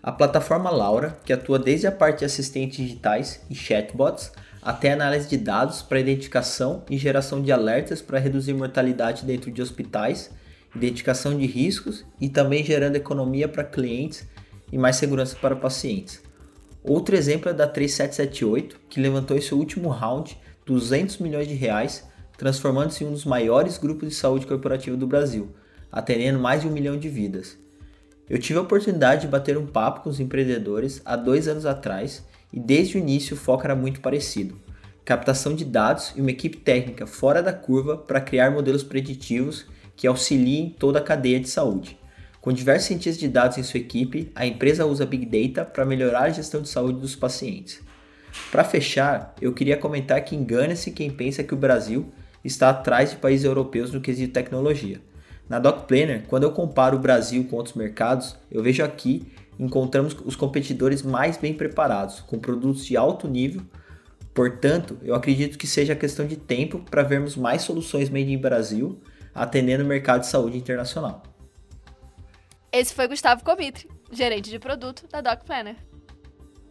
A 0.02 0.12
plataforma 0.12 0.70
Laura, 0.70 1.18
que 1.26 1.34
atua 1.34 1.60
desde 1.60 1.88
a 1.88 1.92
parte 1.92 2.20
de 2.20 2.26
assistentes 2.26 2.78
digitais 2.78 3.42
e 3.50 3.56
chatbots 3.56 4.32
até 4.62 4.92
análise 4.92 5.28
de 5.28 5.38
dados 5.38 5.82
para 5.82 6.00
identificação 6.00 6.84
e 6.90 6.98
geração 6.98 7.42
de 7.42 7.52
alertas 7.52 8.02
para 8.02 8.20
reduzir 8.20 8.54
mortalidade 8.54 9.26
dentro 9.26 9.52
de 9.52 9.62
hospitais, 9.62 10.30
identificação 10.76 11.38
de 11.38 11.46
riscos 11.46 12.06
e 12.20 12.30
também 12.30 12.64
gerando 12.64 12.96
economia 12.96 13.48
para 13.48 13.64
clientes 13.64 14.28
e 14.72 14.78
mais 14.78 14.96
segurança 14.98 15.38
para 15.42 15.56
pacientes. 15.56 16.27
Outro 16.84 17.16
exemplo 17.16 17.50
é 17.50 17.54
da 17.54 17.68
3778, 17.68 18.80
que 18.90 19.00
levantou 19.02 19.38
em 19.38 19.42
seu 19.42 19.58
último 19.58 19.90
round 19.90 20.38
200 20.66 21.18
milhões 21.18 21.48
de 21.48 21.54
reais, 21.54 22.06
transformando-se 22.38 23.04
em 23.04 23.08
um 23.08 23.12
dos 23.12 23.26
maiores 23.26 23.78
grupos 23.78 24.10
de 24.10 24.16
saúde 24.16 24.46
corporativa 24.46 24.96
do 24.96 25.08
Brasil, 25.08 25.50
atendendo 25.92 26.40
mais 26.40 26.62
de 26.62 26.68
um 26.68 26.72
milhão 26.72 26.98
de 26.98 27.10
vidas. 27.10 27.58
Eu 28.30 28.38
tive 28.38 28.60
a 28.60 28.62
oportunidade 28.62 29.22
de 29.22 29.28
bater 29.28 29.58
um 29.58 29.66
papo 29.66 30.02
com 30.02 30.10
os 30.10 30.20
empreendedores 30.20 31.02
há 31.06 31.16
dois 31.16 31.48
anos 31.48 31.66
atrás 31.66 32.26
e 32.52 32.60
desde 32.60 32.98
o 32.98 33.00
início 33.00 33.36
o 33.36 33.40
foco 33.40 33.64
era 33.64 33.76
muito 33.76 34.02
parecido: 34.02 34.60
captação 35.06 35.56
de 35.56 35.64
dados 35.64 36.12
e 36.16 36.22
uma 36.22 36.32
equipe 36.32 36.58
técnica 36.58 37.08
fora 37.08 37.42
da 37.42 37.54
curva 37.54 37.98
para 37.98 38.22
criar 38.22 38.52
modelos 38.52 38.84
preditivos 38.84 39.66
que 39.96 40.06
auxiliem 40.06 40.76
toda 40.78 41.00
a 41.00 41.04
cadeia 41.04 41.40
de 41.40 41.50
saúde. 41.50 41.98
Com 42.48 42.54
diversos 42.54 42.88
cientistas 42.88 43.20
de 43.20 43.28
dados 43.28 43.58
em 43.58 43.64
sua 43.64 43.82
equipe, 43.82 44.32
a 44.34 44.46
empresa 44.46 44.86
usa 44.86 45.06
Big 45.06 45.26
Data 45.26 45.66
para 45.66 45.84
melhorar 45.84 46.22
a 46.22 46.30
gestão 46.30 46.62
de 46.62 46.70
saúde 46.70 47.02
dos 47.02 47.14
pacientes. 47.14 47.82
Para 48.50 48.64
fechar, 48.64 49.36
eu 49.42 49.52
queria 49.52 49.76
comentar 49.76 50.24
que 50.24 50.34
engana-se 50.34 50.92
quem 50.92 51.10
pensa 51.10 51.44
que 51.44 51.54
o 51.54 51.58
Brasil 51.58 52.10
está 52.46 52.70
atrás 52.70 53.10
de 53.10 53.18
países 53.18 53.44
europeus 53.44 53.92
no 53.92 54.00
quesito 54.00 54.32
tecnologia. 54.32 55.02
Na 55.50 55.60
Doc 55.60 55.88
Planner, 55.88 56.24
quando 56.26 56.44
eu 56.44 56.54
comparo 56.54 56.96
o 56.96 57.02
Brasil 57.02 57.44
com 57.50 57.58
outros 57.58 57.76
mercados, 57.76 58.38
eu 58.50 58.64
vejo 58.64 58.82
aqui 58.82 59.28
encontramos 59.60 60.16
os 60.24 60.38
competidores 60.38 61.04
mais 61.04 61.36
bem 61.36 61.54
preparados, 61.54 62.22
com 62.22 62.40
produtos 62.40 62.86
de 62.86 62.96
alto 62.96 63.28
nível. 63.28 63.62
Portanto, 64.34 64.98
eu 65.04 65.16
acredito 65.16 65.58
que 65.58 65.68
seja 65.68 65.94
questão 65.98 66.26
de 66.26 66.38
tempo 66.38 66.80
para 66.80 67.04
vermos 67.04 67.36
mais 67.36 67.64
soluções 67.64 68.10
made 68.10 68.32
in 68.32 68.38
Brasil 68.38 69.02
atendendo 69.36 69.84
o 69.84 69.88
mercado 69.88 70.22
de 70.22 70.28
saúde 70.28 70.58
internacional. 70.58 71.27
Esse 72.78 72.94
foi 72.94 73.08
Gustavo 73.08 73.44
Comitri, 73.44 73.88
gerente 74.12 74.52
de 74.52 74.60
produto 74.60 75.04
da 75.12 75.20
Doc 75.20 75.44
Planner. 75.46 75.76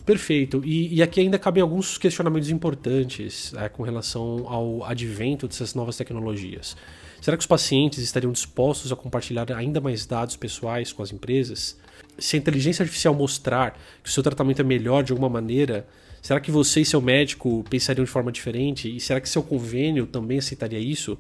Perfeito. 0.05 0.62
E, 0.64 0.95
e, 0.95 1.03
aqui 1.03 1.19
ainda 1.19 1.37
cabem 1.37 1.61
alguns 1.61 1.99
questionamentos 1.99 2.49
importantes 2.49 3.53
é, 3.55 3.69
com 3.69 3.83
relação 3.83 4.47
ao 4.47 4.85
advento 4.85 5.49
dessas 5.49 5.75
novas 5.75 5.97
tecnologias. 5.97 6.77
Será 7.21 7.37
que 7.37 7.40
os 7.40 7.47
pacientes 7.49 7.99
estariam 7.99 8.31
dispostos 8.31 8.92
a 8.92 8.95
compartilhar 8.95 9.51
ainda 9.51 9.81
mais 9.81 10.07
dados 10.07 10.37
pessoais 10.37 10.92
com 10.92 11.03
as 11.03 11.12
empresas? 11.12 11.77
Se 12.16 12.37
a 12.37 12.38
inteligência 12.38 12.85
artificial 12.85 13.12
mostrar 13.12 13.77
que 14.01 14.09
o 14.09 14.12
seu 14.12 14.23
tratamento 14.23 14.61
é 14.61 14.64
melhor 14.64 15.03
de 15.03 15.11
alguma 15.11 15.29
maneira, 15.29 15.88
será 16.23 16.38
que 16.38 16.53
você 16.53 16.83
e 16.83 16.85
seu 16.85 17.01
médico 17.01 17.64
pensariam 17.69 18.05
de 18.05 18.11
forma 18.12 18.31
diferente? 18.31 18.95
E 18.95 19.01
será 19.01 19.21
que 19.21 19.29
seu 19.29 19.42
convênio 19.42 20.07
também 20.07 20.38
aceitaria 20.38 20.79
isso? 20.79 21.19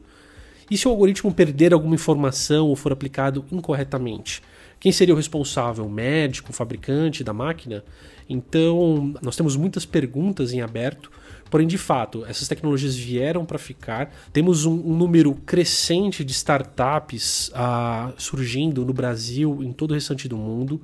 E 0.70 0.78
se 0.78 0.86
o 0.86 0.92
algoritmo 0.92 1.34
perder 1.34 1.74
alguma 1.74 1.96
informação 1.96 2.68
ou 2.68 2.76
for 2.76 2.92
aplicado 2.92 3.44
incorretamente? 3.50 4.40
Quem 4.78 4.92
seria 4.92 5.14
o 5.14 5.16
responsável? 5.16 5.86
O 5.86 5.90
médico, 5.90 6.50
o 6.50 6.52
fabricante 6.52 7.24
da 7.24 7.32
máquina? 7.32 7.82
Então, 8.28 9.14
nós 9.22 9.36
temos 9.36 9.56
muitas 9.56 9.86
perguntas 9.86 10.52
em 10.52 10.60
aberto. 10.60 11.10
Porém, 11.50 11.66
de 11.66 11.78
fato, 11.78 12.24
essas 12.26 12.48
tecnologias 12.48 12.96
vieram 12.96 13.44
para 13.44 13.58
ficar. 13.58 14.12
Temos 14.32 14.64
um, 14.64 14.74
um, 14.74 14.96
número 14.96 15.34
crescente 15.46 16.24
de 16.24 16.32
startups 16.32 17.50
ah, 17.54 18.12
surgindo 18.18 18.84
no 18.84 18.92
Brasil, 18.92 19.62
em 19.62 19.72
todo 19.72 19.92
o 19.92 19.94
restante 19.94 20.28
do 20.28 20.36
mundo. 20.36 20.80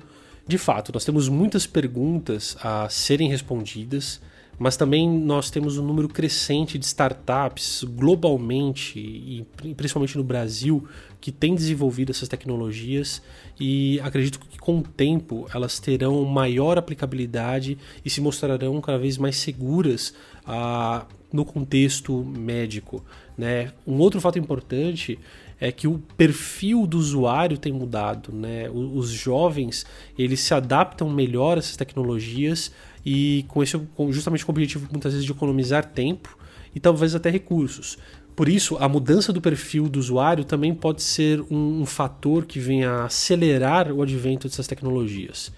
De 0.47 0.57
fato, 0.57 0.91
nós 0.93 1.05
temos 1.05 1.29
muitas 1.29 1.67
perguntas 1.67 2.57
a 2.61 2.87
serem 2.89 3.29
respondidas 3.29 4.21
mas 4.57 4.77
também 4.77 5.09
nós 5.09 5.49
temos 5.49 5.77
um 5.77 5.85
número 5.85 6.07
crescente 6.07 6.77
de 6.77 6.85
startups 6.85 7.83
globalmente 7.83 8.99
e 8.99 9.45
principalmente 9.73 10.17
no 10.17 10.23
Brasil 10.23 10.87
que 11.19 11.31
têm 11.31 11.55
desenvolvido 11.55 12.11
essas 12.11 12.27
tecnologias 12.27 13.21
e 13.59 13.99
acredito 14.01 14.39
que 14.39 14.57
com 14.59 14.79
o 14.79 14.83
tempo 14.83 15.47
elas 15.53 15.79
terão 15.79 16.23
maior 16.25 16.77
aplicabilidade 16.77 17.77
e 18.03 18.09
se 18.09 18.21
mostrarão 18.21 18.79
cada 18.81 18.97
vez 18.97 19.17
mais 19.17 19.37
seguras 19.37 20.13
ah, 20.45 21.05
no 21.31 21.45
contexto 21.45 22.23
médico. 22.23 23.03
Né? 23.37 23.71
Um 23.87 23.97
outro 23.99 24.21
fato 24.21 24.37
importante 24.37 25.17
é 25.59 25.71
que 25.71 25.87
o 25.87 25.97
perfil 26.17 26.85
do 26.85 26.97
usuário 26.97 27.57
tem 27.57 27.71
mudado, 27.71 28.33
né? 28.33 28.69
Os 28.69 29.09
jovens 29.09 29.85
eles 30.17 30.41
se 30.41 30.53
adaptam 30.53 31.09
melhor 31.09 31.57
a 31.57 31.59
essas 31.59 31.77
tecnologias 31.77 32.69
e 33.05 33.45
com 33.47 33.61
esse 33.61 33.79
justamente 34.09 34.45
com 34.45 34.51
o 34.51 34.53
objetivo 34.53 34.87
muitas 34.91 35.13
vezes 35.13 35.25
de 35.25 35.31
economizar 35.31 35.85
tempo 35.85 36.37
e 36.73 36.79
talvez 36.79 37.15
até 37.15 37.29
recursos. 37.29 37.97
Por 38.35 38.49
isso, 38.49 38.77
a 38.77 38.89
mudança 38.89 39.31
do 39.31 39.39
perfil 39.39 39.87
do 39.87 39.99
usuário 39.99 40.43
também 40.43 40.73
pode 40.73 41.03
ser 41.03 41.39
um, 41.51 41.81
um 41.81 41.85
fator 41.85 42.45
que 42.45 42.59
venha 42.59 42.89
a 42.89 43.05
acelerar 43.05 43.91
o 43.91 44.01
advento 44.01 44.47
dessas 44.47 44.65
tecnologias. 44.65 45.51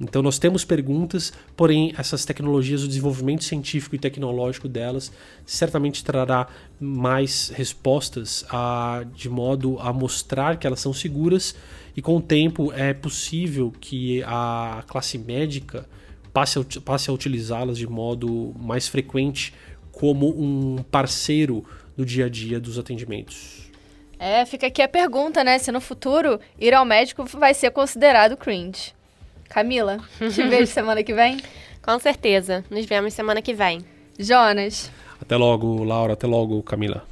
Então 0.00 0.22
nós 0.22 0.38
temos 0.38 0.64
perguntas, 0.64 1.30
porém 1.54 1.92
essas 1.98 2.24
tecnologias, 2.24 2.82
o 2.82 2.88
desenvolvimento 2.88 3.44
científico 3.44 3.94
e 3.94 3.98
tecnológico 3.98 4.66
delas 4.66 5.12
certamente 5.44 6.02
trará 6.02 6.48
mais 6.80 7.52
respostas 7.54 8.44
a, 8.48 9.04
de 9.14 9.28
modo 9.28 9.78
a 9.78 9.92
mostrar 9.92 10.56
que 10.56 10.66
elas 10.66 10.80
são 10.80 10.94
seguras 10.94 11.54
e 11.94 12.00
com 12.00 12.16
o 12.16 12.22
tempo 12.22 12.72
é 12.72 12.94
possível 12.94 13.70
que 13.78 14.22
a 14.22 14.82
classe 14.86 15.18
médica 15.18 15.86
passe 16.32 16.58
a, 16.58 16.80
passe 16.80 17.10
a 17.10 17.12
utilizá-las 17.12 17.78
de 17.78 17.86
modo 17.86 18.54
mais 18.58 18.88
frequente 18.88 19.52
como 19.92 20.28
um 20.28 20.82
parceiro 20.90 21.64
no 21.96 22.04
dia 22.04 22.26
a 22.26 22.28
dia 22.28 22.58
dos 22.58 22.78
atendimentos. 22.78 23.70
É, 24.18 24.44
fica 24.44 24.66
aqui 24.66 24.82
a 24.82 24.88
pergunta, 24.88 25.42
né? 25.42 25.58
Se 25.58 25.72
no 25.72 25.80
futuro 25.80 26.38
ir 26.58 26.74
ao 26.74 26.84
médico 26.84 27.24
vai 27.24 27.54
ser 27.54 27.70
considerado 27.70 28.36
cringe. 28.36 28.94
Camila, 29.48 29.98
te 30.18 30.42
vejo 30.46 30.66
semana 30.66 31.02
que 31.02 31.14
vem? 31.14 31.38
Com 31.82 31.98
certeza. 31.98 32.64
Nos 32.70 32.84
vemos 32.84 33.14
semana 33.14 33.40
que 33.40 33.54
vem. 33.54 33.84
Jonas. 34.18 34.90
Até 35.20 35.36
logo, 35.36 35.82
Laura. 35.84 36.12
Até 36.12 36.26
logo, 36.26 36.62
Camila. 36.62 37.04